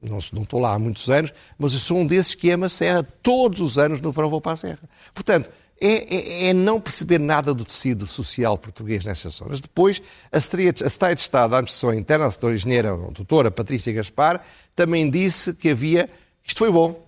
não, 0.01 0.19
não 0.31 0.43
estou 0.43 0.61
lá 0.61 0.75
há 0.75 0.79
muitos 0.79 1.09
anos, 1.09 1.33
mas 1.59 1.73
eu 1.73 1.79
sou 1.79 1.97
um 1.97 2.07
desses 2.07 2.35
que 2.35 2.49
ama 2.51 2.67
a 2.67 2.69
serra. 2.69 3.03
Todos 3.03 3.59
os 3.59 3.77
anos 3.77 3.99
no 3.99 4.13
verão 4.13 4.29
vou 4.29 4.39
para 4.39 4.53
a 4.53 4.55
serra. 4.55 4.89
Portanto, 5.13 5.49
é, 5.79 6.15
é, 6.15 6.49
é, 6.49 6.53
não 6.53 6.81
perceber 6.81 7.19
nada 7.19 7.53
do 7.53 7.63
tecido 7.63 8.07
social 8.07 8.57
português 8.57 9.05
nessas 9.05 9.35
zonas. 9.35 9.61
Depois, 9.61 10.01
a 10.31 10.41
Secretaria 10.41 10.73
de 11.15 11.21
Estado 11.21 11.51
da 11.51 11.57
Administração 11.57 11.93
Interna, 11.93 12.25
a 12.25 12.51
engenheira, 12.51 12.93
a 12.93 13.11
doutora 13.11 13.51
Patrícia 13.51 13.93
Gaspar, 13.93 14.41
também 14.75 15.09
disse 15.09 15.53
que 15.53 15.69
havia, 15.69 16.09
isto 16.43 16.57
foi 16.57 16.71
bom, 16.71 17.07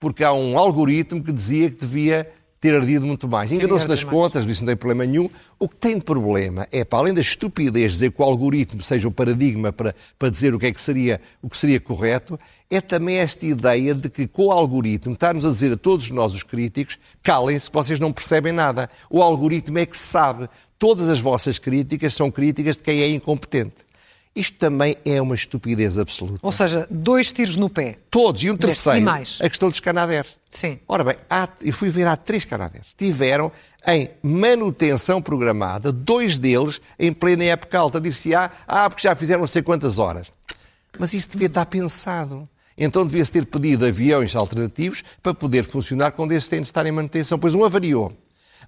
porque 0.00 0.24
há 0.24 0.32
um 0.32 0.58
algoritmo 0.58 1.22
que 1.22 1.32
dizia 1.32 1.70
que 1.70 1.76
devia 1.76 2.30
ter 2.60 2.74
ardido 2.74 3.06
muito 3.06 3.28
mais. 3.28 3.52
Enganou-se 3.52 3.86
nas 3.86 4.02
contas, 4.02 4.44
disse 4.44 4.60
não 4.60 4.66
tem 4.66 4.76
problema 4.76 5.04
nenhum. 5.04 5.30
O 5.58 5.68
que 5.68 5.76
tem 5.76 5.96
de 5.96 6.04
problema 6.04 6.66
é, 6.72 6.84
para 6.84 6.98
além 6.98 7.14
da 7.14 7.20
estupidez 7.20 7.92
dizer 7.92 8.12
que 8.12 8.20
o 8.20 8.24
algoritmo 8.24 8.82
seja 8.82 9.06
o 9.06 9.12
paradigma 9.12 9.72
para, 9.72 9.94
para 10.18 10.28
dizer 10.28 10.54
o 10.54 10.58
que 10.58 10.66
é 10.66 10.72
que 10.72 10.80
seria, 10.80 11.20
o 11.40 11.48
que 11.48 11.56
seria 11.56 11.78
correto, 11.80 12.38
é 12.70 12.80
também 12.80 13.16
esta 13.16 13.46
ideia 13.46 13.94
de 13.94 14.08
que 14.08 14.26
com 14.26 14.46
o 14.46 14.52
algoritmo 14.52 15.14
está-nos 15.14 15.46
a 15.46 15.50
dizer 15.50 15.72
a 15.72 15.76
todos 15.76 16.10
nós, 16.10 16.34
os 16.34 16.42
críticos, 16.42 16.98
calem-se 17.22 17.70
que 17.70 17.76
vocês 17.76 17.98
não 17.98 18.12
percebem 18.12 18.52
nada. 18.52 18.90
O 19.08 19.22
algoritmo 19.22 19.78
é 19.78 19.86
que 19.86 19.96
sabe. 19.96 20.48
Todas 20.78 21.08
as 21.08 21.20
vossas 21.20 21.58
críticas 21.58 22.14
são 22.14 22.30
críticas 22.30 22.76
de 22.76 22.82
quem 22.82 23.00
é 23.00 23.08
incompetente. 23.08 23.87
Isto 24.34 24.56
também 24.58 24.96
é 25.04 25.20
uma 25.20 25.34
estupidez 25.34 25.98
absoluta. 25.98 26.38
Ou 26.42 26.52
seja, 26.52 26.86
dois 26.90 27.32
tiros 27.32 27.56
no 27.56 27.68
pé. 27.68 27.96
Todos. 28.10 28.42
E 28.42 28.50
um 28.50 28.56
terceiro, 28.56 29.00
e 29.00 29.02
mais. 29.02 29.38
a 29.42 29.48
questão 29.48 29.68
dos 29.68 29.80
canadeiros. 29.80 30.36
Sim. 30.50 30.78
Ora 30.86 31.04
bem, 31.04 31.16
há, 31.28 31.48
eu 31.60 31.72
fui 31.72 31.88
ver 31.88 32.06
há 32.06 32.16
três 32.16 32.44
canadeiros. 32.44 32.94
Tiveram 32.96 33.50
em 33.86 34.10
manutenção 34.22 35.20
programada, 35.20 35.90
dois 35.90 36.38
deles 36.38 36.80
em 36.98 37.12
plena 37.12 37.44
época 37.44 37.78
alta. 37.78 38.00
Disse-se, 38.00 38.34
ah, 38.34 38.50
ah, 38.66 38.88
porque 38.88 39.02
já 39.02 39.14
fizeram 39.14 39.40
não 39.40 39.46
sei 39.46 39.62
quantas 39.62 39.98
horas. 39.98 40.30
Mas 40.98 41.12
isso 41.14 41.30
devia 41.30 41.48
estar 41.48 41.66
pensado. 41.66 42.48
Então 42.76 43.04
devia-se 43.04 43.32
ter 43.32 43.44
pedido 43.44 43.84
aviões 43.84 44.36
alternativos 44.36 45.02
para 45.20 45.34
poder 45.34 45.64
funcionar 45.64 46.12
quando 46.12 46.32
esses 46.32 46.48
têm 46.48 46.60
de 46.60 46.68
estar 46.68 46.86
em 46.86 46.92
manutenção, 46.92 47.38
pois 47.38 47.54
um 47.54 47.64
avariou. 47.64 48.12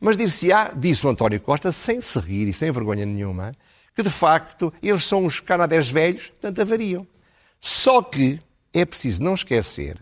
Mas 0.01 0.17
dir-se-á, 0.17 0.73
disse 0.75 1.07
o 1.07 1.11
António 1.11 1.39
Costa, 1.41 1.71
sem 1.71 2.01
se 2.01 2.19
rir 2.19 2.49
e 2.49 2.53
sem 2.53 2.71
vergonha 2.73 3.05
nenhuma, 3.05 3.53
que 3.95 4.03
de 4.03 4.11
facto 4.11 4.73
eles 4.83 5.05
são 5.05 5.25
os 5.25 5.41
canadés 5.41 5.91
velhos, 5.91 6.29
portanto 6.29 6.61
avariam. 6.61 7.07
Só 7.61 8.03
que 8.03 8.41
é 8.73 8.85
preciso 8.85 9.23
não 9.23 9.35
esquecer, 9.35 9.97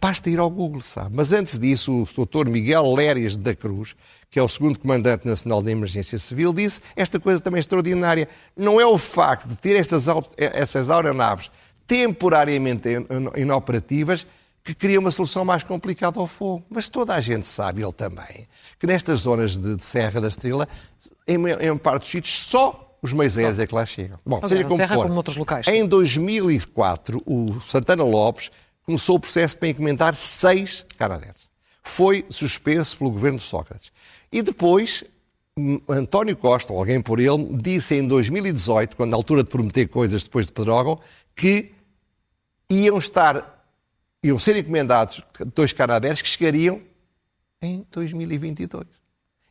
basta 0.00 0.28
ir 0.30 0.38
ao 0.38 0.50
Google, 0.50 0.80
sabe? 0.80 1.14
Mas 1.14 1.32
antes 1.32 1.58
disso, 1.58 2.02
o 2.02 2.24
Dr. 2.26 2.48
Miguel 2.48 2.94
Lérias 2.94 3.36
da 3.36 3.54
Cruz, 3.54 3.94
que 4.30 4.38
é 4.38 4.42
o 4.42 4.48
segundo 4.48 4.78
Comandante 4.78 5.26
Nacional 5.26 5.62
da 5.62 5.70
Emergência 5.70 6.18
Civil, 6.18 6.52
disse 6.52 6.80
esta 6.96 7.20
coisa 7.20 7.40
também 7.40 7.60
extraordinária. 7.60 8.28
Não 8.56 8.80
é 8.80 8.86
o 8.86 8.98
facto 8.98 9.46
de 9.46 9.56
ter 9.56 9.76
estas, 9.76 10.06
essas 10.36 10.90
aeronaves 10.90 11.50
temporariamente 11.86 12.88
inoperativas 13.36 14.26
que 14.64 14.74
cria 14.74 14.98
uma 14.98 15.10
solução 15.10 15.44
mais 15.44 15.62
complicada 15.62 16.18
ao 16.18 16.26
fogo. 16.26 16.64
Mas 16.70 16.88
toda 16.88 17.14
a 17.14 17.20
gente 17.20 17.46
sabe, 17.46 17.82
ele 17.82 17.92
também, 17.92 18.48
que 18.78 18.86
nestas 18.86 19.20
zonas 19.20 19.58
de, 19.58 19.76
de 19.76 19.84
Serra 19.84 20.22
da 20.22 20.28
Estrela, 20.28 20.66
em, 21.26 21.36
em 21.36 21.76
parte 21.78 22.02
dos 22.02 22.10
sítios, 22.10 22.34
só 22.34 22.98
os 23.04 23.12
meios 23.12 23.36
aéreos 23.36 23.58
é 23.58 23.66
que 23.66 23.74
lá 23.74 23.84
chegam. 23.84 24.18
Bom, 24.24 24.36
okay, 24.36 24.48
seja 24.48 24.64
como 24.64 24.88
for, 24.88 25.06
como. 25.08 25.22
Em 25.68 25.86
2004, 25.86 27.22
o 27.26 27.60
Santana 27.60 28.02
Lopes 28.02 28.50
começou 28.82 29.16
o 29.16 29.20
processo 29.20 29.58
para 29.58 29.68
encomendar 29.68 30.14
seis 30.14 30.86
Canadeiros. 30.96 31.42
Foi 31.82 32.24
suspenso 32.30 32.96
pelo 32.96 33.10
governo 33.10 33.38
de 33.38 33.44
Sócrates. 33.44 33.92
E 34.32 34.40
depois, 34.40 35.04
António 35.86 36.34
Costa, 36.34 36.72
ou 36.72 36.78
alguém 36.78 37.00
por 37.00 37.20
ele, 37.20 37.56
disse 37.60 37.94
em 37.94 38.08
2018, 38.08 38.96
quando 38.96 39.10
na 39.10 39.16
altura 39.16 39.44
de 39.44 39.50
prometer 39.50 39.86
coisas 39.88 40.22
depois 40.22 40.46
de 40.46 40.52
Pedrógão, 40.52 40.98
que 41.36 41.72
iam 42.70 42.96
estar, 42.96 43.66
iam 44.22 44.38
ser 44.38 44.56
encomendados 44.56 45.22
dois 45.54 45.74
Canadeiros 45.74 46.22
que 46.22 46.28
chegariam 46.28 46.80
em 47.60 47.86
2022. 47.90 49.03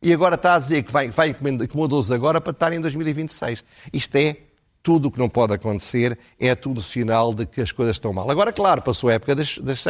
E 0.03 0.11
agora 0.11 0.35
está 0.35 0.55
a 0.55 0.59
dizer 0.59 0.83
que 0.83 0.91
vai, 0.91 1.09
vai 1.09 1.29
encomendou-os 1.29 2.11
agora 2.11 2.41
para 2.41 2.51
estar 2.51 2.73
em 2.73 2.81
2026. 2.81 3.63
Isto 3.93 4.15
é 4.17 4.35
tudo 4.83 5.07
o 5.07 5.11
que 5.11 5.17
não 5.17 5.29
pode 5.29 5.53
acontecer 5.53 6.19
é 6.37 6.53
tudo 6.53 6.81
sinal 6.81 7.33
de 7.33 7.45
que 7.45 7.61
as 7.61 7.71
coisas 7.71 7.95
estão 7.95 8.11
mal. 8.11 8.29
Agora, 8.29 8.51
claro, 8.51 8.81
passou 8.81 9.09
a 9.09 9.13
época 9.13 9.33
das, 9.33 9.57
das 9.57 9.85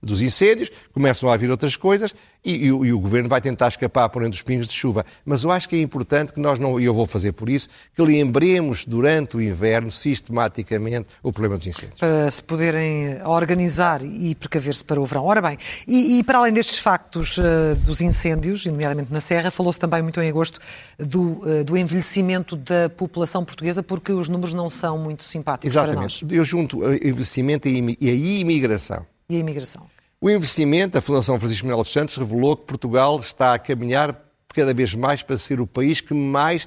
dos 0.00 0.22
incêndios, 0.22 0.70
começam 0.94 1.28
a 1.28 1.36
vir 1.36 1.50
outras 1.50 1.74
coisas 1.74 2.14
e, 2.46 2.52
e, 2.52 2.66
e, 2.66 2.92
o 2.92 3.00
Governo 3.00 3.28
vai 3.28 3.40
tentar 3.40 3.66
escapar 3.66 4.08
por 4.08 4.22
entre 4.22 4.36
os 4.36 4.42
pingos 4.42 4.68
de 4.68 4.74
chuva. 4.74 5.04
Mas 5.24 5.42
eu 5.42 5.50
acho 5.50 5.68
que 5.68 5.74
é 5.74 5.82
importante 5.82 6.32
que 6.32 6.38
nós 6.38 6.58
não, 6.60 6.78
e 6.78 6.84
eu 6.84 6.94
vou 6.94 7.06
fazer 7.06 7.32
por 7.32 7.50
isso, 7.50 7.68
que 7.94 8.00
lembremos 8.00 8.84
durante 8.84 9.36
o 9.36 9.42
inverno, 9.42 9.90
sistematicamente, 9.90 11.08
o 11.22 11.32
problema 11.32 11.56
dos 11.56 11.66
incêndios. 11.66 11.98
Para 11.98 12.30
se 12.30 12.40
poderem 12.40 13.20
organizar 13.24 14.04
e 14.04 14.34
precaver-se 14.36 14.84
para 14.84 15.00
o 15.00 15.04
verão. 15.04 15.24
Ora 15.24 15.42
bem, 15.42 15.58
e, 15.88 16.18
e 16.18 16.22
para 16.22 16.38
além 16.38 16.52
destes 16.52 16.78
factos 16.78 17.36
uh, 17.38 17.74
dos 17.84 18.00
incêndios, 18.00 18.64
nomeadamente 18.64 19.12
na 19.12 19.20
Serra, 19.20 19.50
falou-se 19.50 19.80
também 19.80 20.00
muito 20.00 20.20
em 20.20 20.28
agosto 20.28 20.60
do, 20.98 21.40
uh, 21.42 21.64
do 21.64 21.76
envelhecimento 21.76 22.54
da 22.54 22.88
população 22.88 23.44
portuguesa, 23.44 23.82
porque 23.82 24.12
os 24.12 24.28
números 24.28 24.52
não 24.52 24.70
são 24.70 24.96
muito 24.96 25.24
simpáticos 25.24 25.72
Exatamente. 25.72 26.20
para 26.20 26.28
nós. 26.28 26.38
Eu 26.38 26.44
junto 26.44 26.84
envelhecimento 26.94 27.68
e 27.68 28.08
a 28.08 28.12
imigração. 28.12 29.04
E 29.28 29.34
a 29.34 29.38
imigração. 29.40 29.95
O 30.26 30.30
investimento, 30.30 30.98
a 30.98 31.00
Fundação 31.00 31.38
Francisco 31.38 31.68
Manuel 31.68 31.84
dos 31.84 31.92
Santos 31.92 32.16
revelou 32.16 32.56
que 32.56 32.64
Portugal 32.64 33.16
está 33.20 33.54
a 33.54 33.60
caminhar 33.60 34.28
cada 34.52 34.74
vez 34.74 34.92
mais 34.92 35.22
para 35.22 35.38
ser 35.38 35.60
o 35.60 35.68
país 35.68 36.00
que 36.00 36.12
mais 36.12 36.66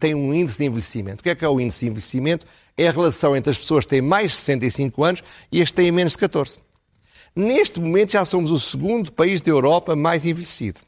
tem 0.00 0.16
um 0.16 0.34
índice 0.34 0.58
de 0.58 0.64
envelhecimento. 0.64 1.20
O 1.20 1.22
que 1.22 1.30
é 1.30 1.36
que 1.36 1.44
é 1.44 1.48
o 1.48 1.60
índice 1.60 1.84
de 1.84 1.90
envelhecimento? 1.92 2.44
É 2.76 2.88
a 2.88 2.90
relação 2.90 3.36
entre 3.36 3.50
as 3.50 3.56
pessoas 3.56 3.84
que 3.84 3.90
têm 3.90 4.02
mais 4.02 4.32
de 4.32 4.38
65 4.38 5.04
anos 5.04 5.22
e 5.52 5.62
as 5.62 5.70
que 5.70 5.76
têm 5.76 5.92
menos 5.92 6.14
de 6.14 6.18
14. 6.18 6.58
Neste 7.36 7.78
momento 7.78 8.10
já 8.10 8.24
somos 8.24 8.50
o 8.50 8.58
segundo 8.58 9.12
país 9.12 9.40
da 9.40 9.52
Europa 9.52 9.94
mais 9.94 10.26
envelhecido. 10.26 10.80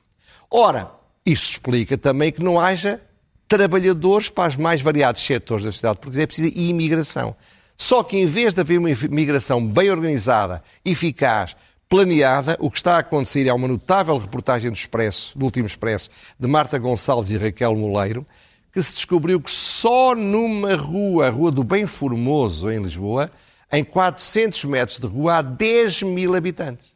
Ora, 0.51 0.91
isso 1.25 1.49
explica 1.53 1.97
também 1.97 2.33
que 2.33 2.43
não 2.43 2.59
haja 2.59 3.01
trabalhadores 3.47 4.29
para 4.29 4.49
os 4.49 4.57
mais 4.57 4.83
variados 4.83 5.23
setores 5.23 5.65
da 5.65 5.71
sociedade, 5.71 6.01
porque 6.01 6.21
é 6.21 6.27
preciso 6.27 6.53
imigração. 6.59 7.37
Só 7.77 8.03
que 8.03 8.19
em 8.19 8.27
vez 8.27 8.53
de 8.53 8.61
haver 8.61 8.81
uma 8.81 8.91
imigração 8.91 9.65
bem 9.65 9.89
organizada, 9.89 10.61
eficaz, 10.85 11.55
planeada, 11.89 12.57
o 12.61 12.71
que 12.71 12.77
está 12.77 12.97
a 12.97 12.99
acontecer 12.99 13.47
é 13.47 13.53
uma 13.53 13.67
notável 13.67 14.17
reportagem 14.19 14.71
do 14.71 14.75
Expresso, 14.75 15.37
do 15.37 15.45
último 15.45 15.67
Expresso, 15.67 16.11
de 16.39 16.47
Marta 16.47 16.79
Gonçalves 16.79 17.31
e 17.31 17.39
Raquel 17.39 17.75
Moleiro, 17.75 18.27
que 18.73 18.83
se 18.83 18.95
descobriu 18.95 19.41
que 19.41 19.51
só 19.51 20.15
numa 20.15 20.75
rua, 20.75 21.27
a 21.27 21.31
Rua 21.31 21.51
do 21.51 21.65
Bem 21.65 21.87
Formoso, 21.87 22.71
em 22.71 22.83
Lisboa, 22.83 23.31
em 23.73 23.83
400 23.83 24.65
metros 24.65 24.99
de 24.99 25.07
rua, 25.07 25.39
há 25.39 25.43
10 25.43 26.03
mil 26.03 26.35
habitantes. 26.35 26.93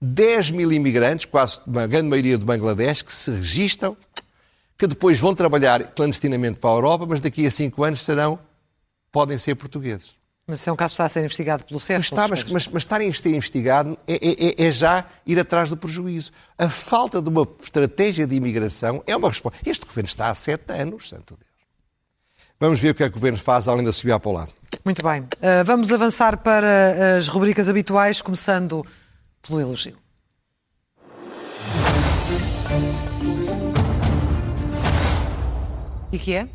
10 0.00 0.50
mil 0.50 0.72
imigrantes, 0.72 1.24
quase 1.24 1.60
uma 1.66 1.86
grande 1.86 2.08
maioria 2.08 2.36
do 2.36 2.44
Bangladesh, 2.44 3.02
que 3.02 3.12
se 3.12 3.30
registam, 3.30 3.96
que 4.76 4.86
depois 4.86 5.18
vão 5.18 5.34
trabalhar 5.34 5.94
clandestinamente 5.94 6.58
para 6.58 6.70
a 6.70 6.74
Europa, 6.74 7.06
mas 7.06 7.20
daqui 7.20 7.46
a 7.46 7.50
5 7.50 7.82
anos 7.82 8.02
serão, 8.02 8.38
podem 9.10 9.38
ser 9.38 9.54
portugueses. 9.54 10.15
Mas 10.48 10.60
se 10.60 10.70
é 10.70 10.72
um 10.72 10.76
caso 10.76 10.92
que 10.92 10.94
está 10.94 11.04
a 11.06 11.08
ser 11.08 11.24
investigado 11.24 11.64
pelo 11.64 11.80
CEF. 11.80 11.98
Mas, 11.98 12.06
está, 12.06 12.28
mas, 12.28 12.44
mas, 12.44 12.68
mas 12.68 12.82
estar 12.84 13.00
a 13.00 13.12
ser 13.12 13.34
investigado 13.34 13.98
é, 14.06 14.14
é, 14.14 14.64
é, 14.64 14.68
é, 14.68 14.70
já 14.70 15.04
ir 15.26 15.40
atrás 15.40 15.70
do 15.70 15.76
prejuízo. 15.76 16.30
A 16.56 16.68
falta 16.68 17.20
de 17.20 17.28
uma 17.28 17.46
estratégia 17.60 18.28
de 18.28 18.36
imigração 18.36 19.02
é 19.08 19.16
uma 19.16 19.28
resposta. 19.28 19.58
Este 19.66 19.84
governo 19.84 20.06
está 20.06 20.28
há 20.28 20.34
sete 20.34 20.72
anos, 20.72 21.08
santo 21.08 21.34
Deus. 21.34 21.50
Vamos 22.60 22.80
ver 22.80 22.90
o 22.90 22.94
que 22.94 23.02
é 23.02 23.08
que 23.08 23.16
o 23.16 23.18
governo 23.18 23.36
faz 23.36 23.66
além 23.66 23.84
de 23.84 23.92
subir 23.92 24.18
para 24.20 24.30
o 24.30 24.32
lado. 24.32 24.52
Muito 24.84 25.02
bem. 25.02 25.22
Uh, 25.22 25.64
vamos 25.64 25.92
avançar 25.92 26.38
para 26.38 27.16
as 27.16 27.26
rubricas 27.26 27.68
habituais, 27.68 28.22
começando 28.22 28.86
pelo 29.42 29.60
elogio. 29.60 29.98
E 36.12 36.18
que 36.18 36.34
é? 36.34 36.48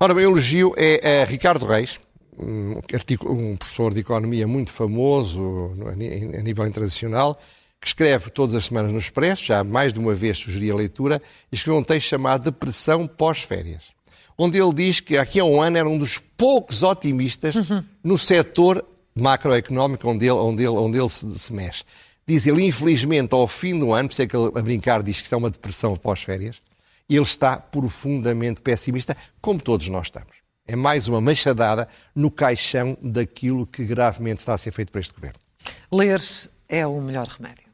Ora 0.00 0.12
bem, 0.12 0.26
o 0.26 0.32
elogio 0.32 0.74
é, 0.76 1.20
é 1.20 1.24
Ricardo 1.24 1.64
Reis, 1.64 1.98
um, 2.38 2.80
um 3.30 3.56
professor 3.56 3.92
de 3.92 4.00
economia 4.00 4.46
muito 4.46 4.72
famoso 4.72 5.72
a 5.86 6.42
nível 6.42 6.66
internacional, 6.66 7.38
que 7.80 7.88
escreve 7.88 8.30
todas 8.30 8.54
as 8.54 8.66
semanas 8.66 8.92
no 8.92 8.98
Expresso, 8.98 9.44
já 9.44 9.62
mais 9.62 9.92
de 9.92 9.98
uma 9.98 10.14
vez 10.14 10.38
sugeri 10.38 10.70
a 10.70 10.74
leitura, 10.74 11.20
e 11.50 11.54
escreveu 11.54 11.80
um 11.80 11.84
texto 11.84 12.08
chamado 12.08 12.44
Depressão 12.44 13.06
pós-férias, 13.06 13.84
onde 14.36 14.60
ele 14.60 14.72
diz 14.72 15.00
que 15.00 15.16
aqui 15.16 15.40
a 15.40 15.44
um 15.44 15.60
ano 15.60 15.78
era 15.78 15.88
um 15.88 15.98
dos 15.98 16.18
poucos 16.18 16.82
otimistas 16.82 17.54
uhum. 17.54 17.84
no 18.02 18.18
setor 18.18 18.84
macroeconómico 19.14 20.08
onde 20.10 20.26
ele, 20.26 20.34
onde 20.34 20.62
ele, 20.62 20.76
onde 20.76 20.98
ele 20.98 21.08
se, 21.08 21.38
se, 21.38 21.52
mexe. 21.52 21.84
Diz 22.26 22.46
ele, 22.46 22.64
infelizmente, 22.64 23.34
ao 23.34 23.46
fim 23.46 23.78
do 23.78 23.92
ano, 23.92 24.08
por 24.08 24.12
isso 24.12 24.22
é 24.22 24.26
que 24.26 24.36
ele 24.36 24.50
a 24.54 24.62
brincar 24.62 25.02
diz 25.02 25.20
que 25.20 25.32
é 25.32 25.36
uma 25.36 25.50
depressão 25.50 25.96
pós-férias, 25.96 26.60
ele 27.08 27.22
está 27.22 27.56
profundamente 27.56 28.60
pessimista, 28.60 29.16
como 29.40 29.60
todos 29.60 29.88
nós 29.88 30.08
estamos. 30.08 30.45
É 30.68 30.74
mais 30.74 31.06
uma 31.06 31.20
machadada 31.20 31.86
no 32.14 32.28
caixão 32.28 32.98
daquilo 33.00 33.66
que 33.66 33.84
gravemente 33.84 34.40
está 34.40 34.54
a 34.54 34.58
ser 34.58 34.72
feito 34.72 34.90
por 34.90 34.98
este 34.98 35.14
governo. 35.14 35.38
Ler 35.92 36.20
é 36.68 36.84
o 36.84 37.00
melhor 37.00 37.28
remédio. 37.28 37.66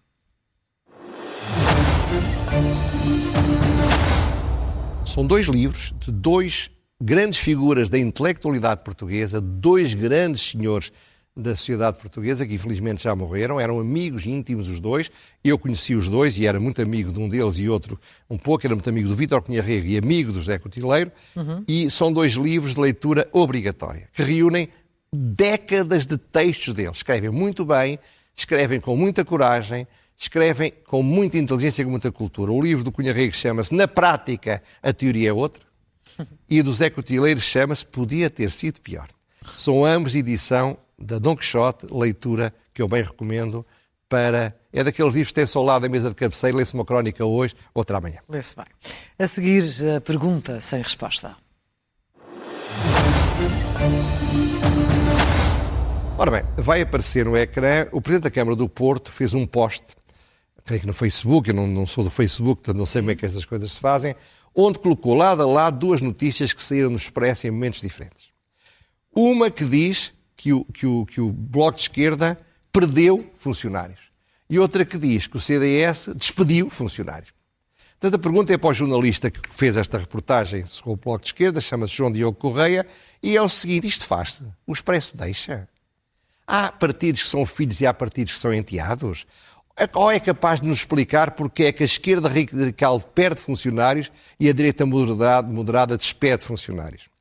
São 5.06 5.26
dois 5.26 5.46
livros 5.46 5.94
de 6.00 6.12
dois 6.12 6.70
grandes 7.00 7.38
figuras 7.38 7.88
da 7.88 7.98
intelectualidade 7.98 8.84
portuguesa, 8.84 9.40
dois 9.40 9.94
grandes 9.94 10.50
senhores 10.50 10.92
da 11.34 11.56
sociedade 11.56 11.96
portuguesa, 11.96 12.46
que 12.46 12.54
infelizmente 12.54 13.02
já 13.02 13.16
morreram, 13.16 13.58
eram 13.58 13.80
amigos 13.80 14.26
íntimos 14.26 14.68
os 14.68 14.78
dois. 14.78 15.10
Eu 15.42 15.58
conheci 15.58 15.94
os 15.94 16.08
dois 16.08 16.38
e 16.38 16.46
era 16.46 16.60
muito 16.60 16.82
amigo 16.82 17.10
de 17.10 17.18
um 17.18 17.28
deles 17.28 17.58
e 17.58 17.68
outro 17.68 17.98
um 18.28 18.36
pouco, 18.36 18.66
era 18.66 18.74
muito 18.74 18.88
amigo 18.88 19.08
do 19.08 19.16
Vítor 19.16 19.42
Cunha 19.42 19.62
Rego 19.62 19.86
e 19.86 19.96
amigo 19.96 20.30
do 20.30 20.38
José 20.38 20.58
Cotileiro. 20.58 21.10
Uhum. 21.34 21.64
E 21.66 21.90
são 21.90 22.12
dois 22.12 22.32
livros 22.32 22.74
de 22.74 22.80
leitura 22.80 23.28
obrigatória, 23.32 24.08
que 24.12 24.22
reúnem 24.22 24.68
décadas 25.12 26.06
de 26.06 26.18
textos 26.18 26.74
deles. 26.74 26.98
Escrevem 26.98 27.30
muito 27.30 27.64
bem, 27.64 27.98
escrevem 28.36 28.78
com 28.80 28.94
muita 28.94 29.24
coragem, 29.24 29.86
escrevem 30.18 30.72
com 30.86 31.02
muita 31.02 31.38
inteligência 31.38 31.82
e 31.82 31.84
com 31.84 31.90
muita 31.90 32.12
cultura. 32.12 32.52
O 32.52 32.62
livro 32.62 32.84
do 32.84 32.92
Cunha 32.92 33.12
Rego 33.12 33.34
chama-se 33.34 33.74
Na 33.74 33.88
Prática, 33.88 34.62
a 34.82 34.92
Teoria 34.92 35.30
é 35.30 35.32
Outra. 35.32 35.62
E 36.48 36.60
do 36.60 36.74
Zé 36.74 36.90
Cotileiro 36.90 37.40
chama-se 37.40 37.86
Podia 37.86 38.28
Ter 38.28 38.50
Sido 38.50 38.82
Pior. 38.82 39.08
São 39.56 39.84
ambos 39.84 40.14
edição 40.14 40.76
da 41.02 41.18
Don 41.18 41.36
Quixote, 41.36 41.86
leitura 41.90 42.54
que 42.72 42.80
eu 42.80 42.88
bem 42.88 43.02
recomendo 43.02 43.66
para. 44.08 44.56
É 44.72 44.82
daqueles 44.82 45.12
livros 45.12 45.28
que 45.28 45.34
tem-se 45.34 45.56
ao 45.56 45.64
lado 45.64 45.82
da 45.82 45.88
mesa 45.88 46.08
de 46.08 46.14
cabeceira, 46.14 46.56
lê-se 46.56 46.72
uma 46.72 46.84
crónica 46.84 47.24
hoje, 47.24 47.54
outra 47.74 47.98
amanhã. 47.98 48.20
Lê-se 48.28 48.54
bem. 48.56 48.64
A 49.18 49.26
seguir, 49.26 49.64
a 49.96 50.00
pergunta 50.00 50.60
sem 50.60 50.80
resposta. 50.80 51.36
Ora 56.16 56.30
bem, 56.30 56.42
vai 56.56 56.82
aparecer 56.82 57.24
no 57.24 57.36
ecrã, 57.36 57.88
o 57.90 58.00
Presidente 58.00 58.24
da 58.24 58.30
Câmara 58.30 58.54
do 58.54 58.68
Porto 58.68 59.10
fez 59.10 59.34
um 59.34 59.44
post, 59.44 59.82
creio 60.64 60.82
que 60.82 60.86
no 60.86 60.94
Facebook, 60.94 61.48
eu 61.48 61.54
não, 61.54 61.66
não 61.66 61.84
sou 61.84 62.04
do 62.04 62.10
Facebook, 62.10 62.62
portanto 62.62 62.78
não 62.78 62.86
sei 62.86 63.02
como 63.02 63.10
é 63.10 63.16
que 63.16 63.26
essas 63.26 63.44
coisas 63.44 63.72
se 63.72 63.80
fazem, 63.80 64.14
onde 64.54 64.78
colocou 64.78 65.14
lado 65.14 65.42
a 65.42 65.46
lado 65.46 65.78
duas 65.78 66.00
notícias 66.00 66.52
que 66.52 66.62
saíram 66.62 66.90
no 66.90 66.96
Expresso 66.96 67.46
em 67.46 67.50
momentos 67.50 67.80
diferentes. 67.80 68.28
Uma 69.14 69.50
que 69.50 69.64
diz 69.64 70.14
que 70.42 70.52
o, 70.52 70.64
que 70.64 70.86
o, 70.86 71.06
que 71.06 71.20
o 71.20 71.30
Bloco 71.30 71.76
de 71.76 71.82
Esquerda 71.82 72.36
perdeu 72.72 73.30
funcionários. 73.36 74.00
E 74.50 74.58
outra 74.58 74.84
que 74.84 74.98
diz 74.98 75.28
que 75.28 75.36
o 75.36 75.40
CDS 75.40 76.08
despediu 76.16 76.68
funcionários. 76.68 77.32
Portanto, 77.92 78.16
a 78.16 78.18
pergunta 78.18 78.52
é 78.52 78.58
para 78.58 78.70
o 78.70 78.74
jornalista 78.74 79.30
que 79.30 79.40
fez 79.52 79.76
esta 79.76 79.98
reportagem 79.98 80.66
sobre 80.66 80.94
o 80.94 80.96
Bloco 80.96 81.20
de 81.20 81.28
Esquerda, 81.28 81.60
chama-se 81.60 81.94
João 81.94 82.10
Diogo 82.10 82.36
Correia, 82.36 82.84
e 83.22 83.36
é 83.36 83.40
o 83.40 83.48
seguinte: 83.48 83.86
isto 83.86 84.04
faz-se. 84.04 84.42
O 84.66 84.72
Expresso 84.72 85.16
deixa. 85.16 85.68
Há 86.44 86.72
partidos 86.72 87.22
que 87.22 87.28
são 87.28 87.46
filhos 87.46 87.80
e 87.80 87.86
há 87.86 87.94
partidos 87.94 88.32
que 88.32 88.40
são 88.40 88.52
enteados. 88.52 89.24
Ou 89.94 90.10
é 90.10 90.18
capaz 90.18 90.60
de 90.60 90.66
nos 90.66 90.78
explicar 90.78 91.30
porque 91.30 91.64
é 91.64 91.72
que 91.72 91.84
a 91.84 91.86
esquerda 91.86 92.28
radical 92.28 92.98
perde 93.00 93.40
funcionários 93.40 94.10
e 94.40 94.48
a 94.48 94.52
direita 94.52 94.84
moderada, 94.84 95.46
moderada 95.46 95.96
despede 95.96 96.44
funcionários? 96.44 97.11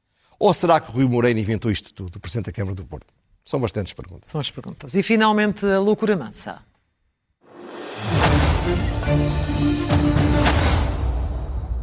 Ou 0.41 0.56
será 0.56 0.80
que 0.80 0.91
Rui 0.91 1.08
Moreira 1.08 1.39
inventou 1.39 1.69
isto 1.69 1.93
tudo, 1.93 2.15
o 2.15 2.19
Presidente 2.19 2.47
da 2.47 2.51
Câmara 2.51 2.73
do 2.73 2.84
Porto? 2.84 3.06
São 3.45 3.60
bastantes 3.60 3.93
perguntas. 3.93 4.27
São 4.27 4.41
as 4.41 4.49
perguntas. 4.49 4.95
E 4.95 5.04
finalmente, 5.04 5.63
a 5.63 5.80
loucura 5.80 6.17
mansa. 6.17 6.63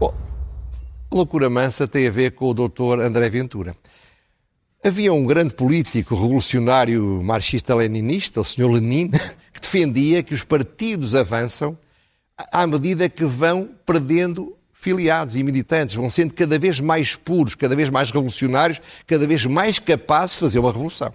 Bom, 0.01 0.13
a 1.09 1.15
loucura 1.15 1.49
mansa 1.49 1.87
tem 1.87 2.09
a 2.09 2.11
ver 2.11 2.33
com 2.33 2.47
o 2.47 2.55
Dr. 2.55 2.99
André 3.01 3.31
Ventura. 3.31 3.77
Havia 4.85 5.13
um 5.13 5.25
grande 5.25 5.55
político 5.55 6.17
revolucionário 6.17 7.23
marxista-leninista, 7.23 8.41
o 8.41 8.45
Sr. 8.45 8.73
Lenin, 8.73 9.11
que 9.55 9.61
defendia 9.61 10.21
que 10.21 10.35
os 10.35 10.43
partidos 10.43 11.15
avançam 11.15 11.79
à 12.51 12.67
medida 12.67 13.09
que 13.09 13.25
vão 13.25 13.71
perdendo 13.87 14.58
filiados 14.81 15.35
e 15.37 15.43
militantes 15.43 15.95
vão 15.95 16.09
sendo 16.09 16.33
cada 16.33 16.59
vez 16.59 16.81
mais 16.81 17.17
puros, 17.17 17.55
cada 17.55 17.75
vez 17.75 17.91
mais 17.91 18.11
revolucionários, 18.11 18.81
cada 19.07 19.27
vez 19.27 19.45
mais 19.45 19.79
capazes 19.79 20.37
de 20.37 20.41
fazer 20.41 20.59
uma 20.61 20.71
revolução. 20.71 21.13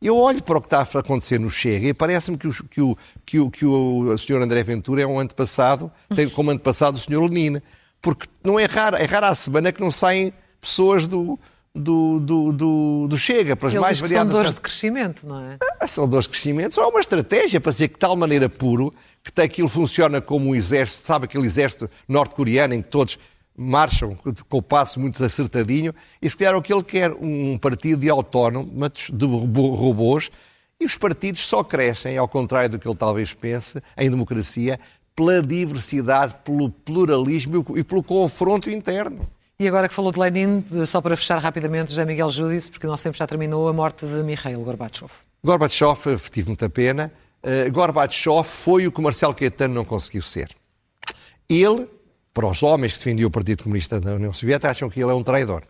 Eu 0.00 0.16
olho 0.16 0.42
para 0.42 0.58
o 0.58 0.60
que 0.60 0.66
está 0.66 0.80
a 0.80 1.00
acontecer 1.00 1.38
no 1.38 1.50
Chega 1.50 1.88
e 1.88 1.94
parece-me 1.94 2.36
que 2.36 2.48
o, 2.48 2.52
que, 2.52 2.80
o, 2.80 2.96
que, 3.24 3.38
o, 3.38 3.50
que 3.50 3.66
o 3.66 4.18
Sr. 4.18 4.42
André 4.42 4.62
Ventura 4.64 5.02
é 5.02 5.06
um 5.06 5.20
antepassado, 5.20 5.92
tem 6.14 6.28
como 6.28 6.50
antepassado 6.50 6.96
o 6.96 7.00
Sr. 7.00 7.22
Lenin. 7.22 7.60
Porque 8.00 8.26
não 8.42 8.58
é 8.58 8.64
raro, 8.64 8.96
é 8.96 9.04
raro 9.04 9.26
a 9.26 9.34
semana 9.34 9.70
que 9.70 9.80
não 9.80 9.92
saem 9.92 10.32
pessoas 10.60 11.06
do, 11.06 11.38
do, 11.74 12.20
do, 12.20 12.52
do, 12.52 13.06
do 13.08 13.18
Chega, 13.18 13.56
para 13.56 13.68
as 13.68 13.74
Eles 13.74 13.80
mais 13.80 14.00
variadas... 14.00 14.32
São 14.32 14.42
dores 14.42 14.54
de 14.54 14.60
crescimento, 14.60 15.26
não 15.26 15.40
é? 15.40 15.58
Ah, 15.80 15.86
são 15.86 16.08
dores 16.08 16.26
de 16.26 16.30
crescimento, 16.30 16.74
só 16.74 16.88
uma 16.88 17.00
estratégia 17.00 17.60
para 17.60 17.72
ser 17.72 17.88
de 17.88 17.94
tal 17.94 18.14
maneira 18.14 18.48
puro 18.48 18.92
que 19.22 19.40
aquilo 19.40 19.68
funciona 19.68 20.20
como 20.20 20.50
um 20.50 20.54
exército, 20.54 21.06
sabe 21.06 21.24
aquele 21.24 21.46
exército 21.46 21.88
norte-coreano 22.06 22.74
em 22.74 22.82
que 22.82 22.88
todos 22.88 23.18
marcham 23.56 24.16
com 24.48 24.58
o 24.58 24.62
passo 24.62 24.98
muito 24.98 25.22
acertadinho, 25.22 25.94
e 26.20 26.28
se 26.28 26.36
calhar 26.36 26.56
o 26.56 26.62
que 26.62 26.72
ele 26.72 26.82
quer, 26.82 27.12
um 27.12 27.56
partido 27.58 28.00
de 28.00 28.10
autónomos, 28.10 29.10
de 29.12 29.26
robôs, 29.26 30.30
e 30.80 30.84
os 30.84 30.96
partidos 30.96 31.42
só 31.42 31.62
crescem, 31.62 32.16
ao 32.18 32.26
contrário 32.26 32.70
do 32.70 32.78
que 32.78 32.88
ele 32.88 32.96
talvez 32.96 33.32
pense, 33.32 33.80
em 33.96 34.10
democracia, 34.10 34.80
pela 35.14 35.42
diversidade, 35.42 36.34
pelo 36.42 36.70
pluralismo 36.70 37.64
e 37.76 37.84
pelo 37.84 38.02
confronto 38.02 38.70
interno. 38.70 39.28
E 39.62 39.68
agora 39.68 39.88
que 39.88 39.94
falou 39.94 40.10
de 40.10 40.18
Lenin, 40.18 40.64
só 40.88 41.00
para 41.00 41.16
fechar 41.16 41.38
rapidamente, 41.38 41.90
José 41.90 42.04
Miguel 42.04 42.32
Júdice, 42.32 42.68
porque 42.68 42.84
o 42.84 42.90
nosso 42.90 43.04
tempo 43.04 43.16
já 43.16 43.28
terminou, 43.28 43.68
a 43.68 43.72
morte 43.72 44.04
de 44.04 44.20
Mikhail 44.24 44.58
Gorbachev. 44.60 45.08
Gorbachev, 45.40 46.18
tive 46.32 46.48
muita 46.48 46.68
pena, 46.68 47.12
uh, 47.44 47.70
Gorbachev 47.70 48.42
foi 48.42 48.88
o 48.88 48.90
que 48.90 49.00
Marcelo 49.00 49.32
Caetano 49.32 49.72
não 49.72 49.84
conseguiu 49.84 50.20
ser. 50.20 50.48
Ele, 51.48 51.88
para 52.34 52.48
os 52.48 52.60
homens 52.60 52.94
que 52.94 52.98
defendiam 52.98 53.28
o 53.28 53.30
Partido 53.30 53.62
Comunista 53.62 54.00
da 54.00 54.14
União 54.14 54.32
Soviética, 54.32 54.68
acham 54.68 54.90
que 54.90 55.00
ele 55.00 55.12
é 55.12 55.14
um 55.14 55.22
traidor. 55.22 55.62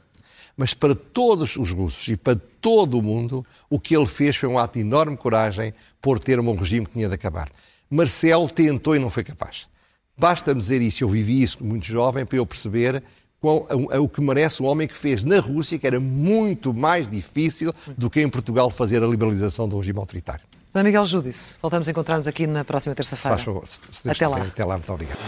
Mas 0.57 0.73
para 0.73 0.95
todos 0.95 1.57
os 1.57 1.71
russos 1.71 2.09
e 2.09 2.17
para 2.17 2.41
todo 2.63 2.99
o 2.99 3.03
mundo, 3.03 3.45
o 3.69 3.79
que 3.79 3.95
ele 3.95 4.07
fez 4.07 4.37
foi 4.37 4.49
um 4.49 4.59
ato 4.59 4.79
de 4.79 4.87
enorme 4.87 5.19
coragem 5.19 5.75
por 6.01 6.19
ter 6.19 6.41
um 6.41 6.55
regime 6.55 6.87
que 6.87 6.93
tinha 6.95 7.09
de 7.09 7.15
acabar. 7.15 7.51
Marcelo 7.91 8.49
tentou 8.49 8.97
e 8.97 8.99
não 8.99 9.11
foi 9.11 9.23
capaz. 9.23 9.69
Basta-me 10.17 10.61
dizer 10.61 10.81
isso, 10.81 11.05
eu 11.05 11.11
vivi 11.11 11.43
isso 11.43 11.63
muito 11.63 11.85
jovem 11.85 12.25
para 12.25 12.39
eu 12.39 12.47
perceber 12.47 13.03
o 13.43 14.09
que 14.09 14.21
merece 14.21 14.63
um 14.63 14.67
homem 14.67 14.87
que 14.87 14.97
fez 14.97 15.25
na 15.25 15.41
Rússia, 15.41 15.79
que 15.79 15.87
era 15.87 15.99
muito 15.99 16.73
mais 16.73 17.09
difícil 17.11 17.73
do 17.97 18.09
que 18.09 18.21
em 18.21 18.29
Portugal 18.29 18.71
fazer 18.71 19.03
a 19.03 19.07
liberalização 19.07 19.69
do 19.69 19.79
regime 19.79 19.99
autoritário. 19.99 20.45
Dona 20.73 20.85
Miguel 20.85 21.05
Júdice, 21.05 21.57
voltamos 21.61 21.87
a 21.87 21.91
encontrar-nos 21.91 22.27
aqui 22.27 22.47
na 22.47 22.65
próxima 22.65 22.95
terça-feira. 22.95 23.37
Até 24.09 24.27
lá. 24.27 24.39
Até 24.39 24.65
lá, 24.65 24.79
muito 24.79 24.93
obrigado. 24.93 25.19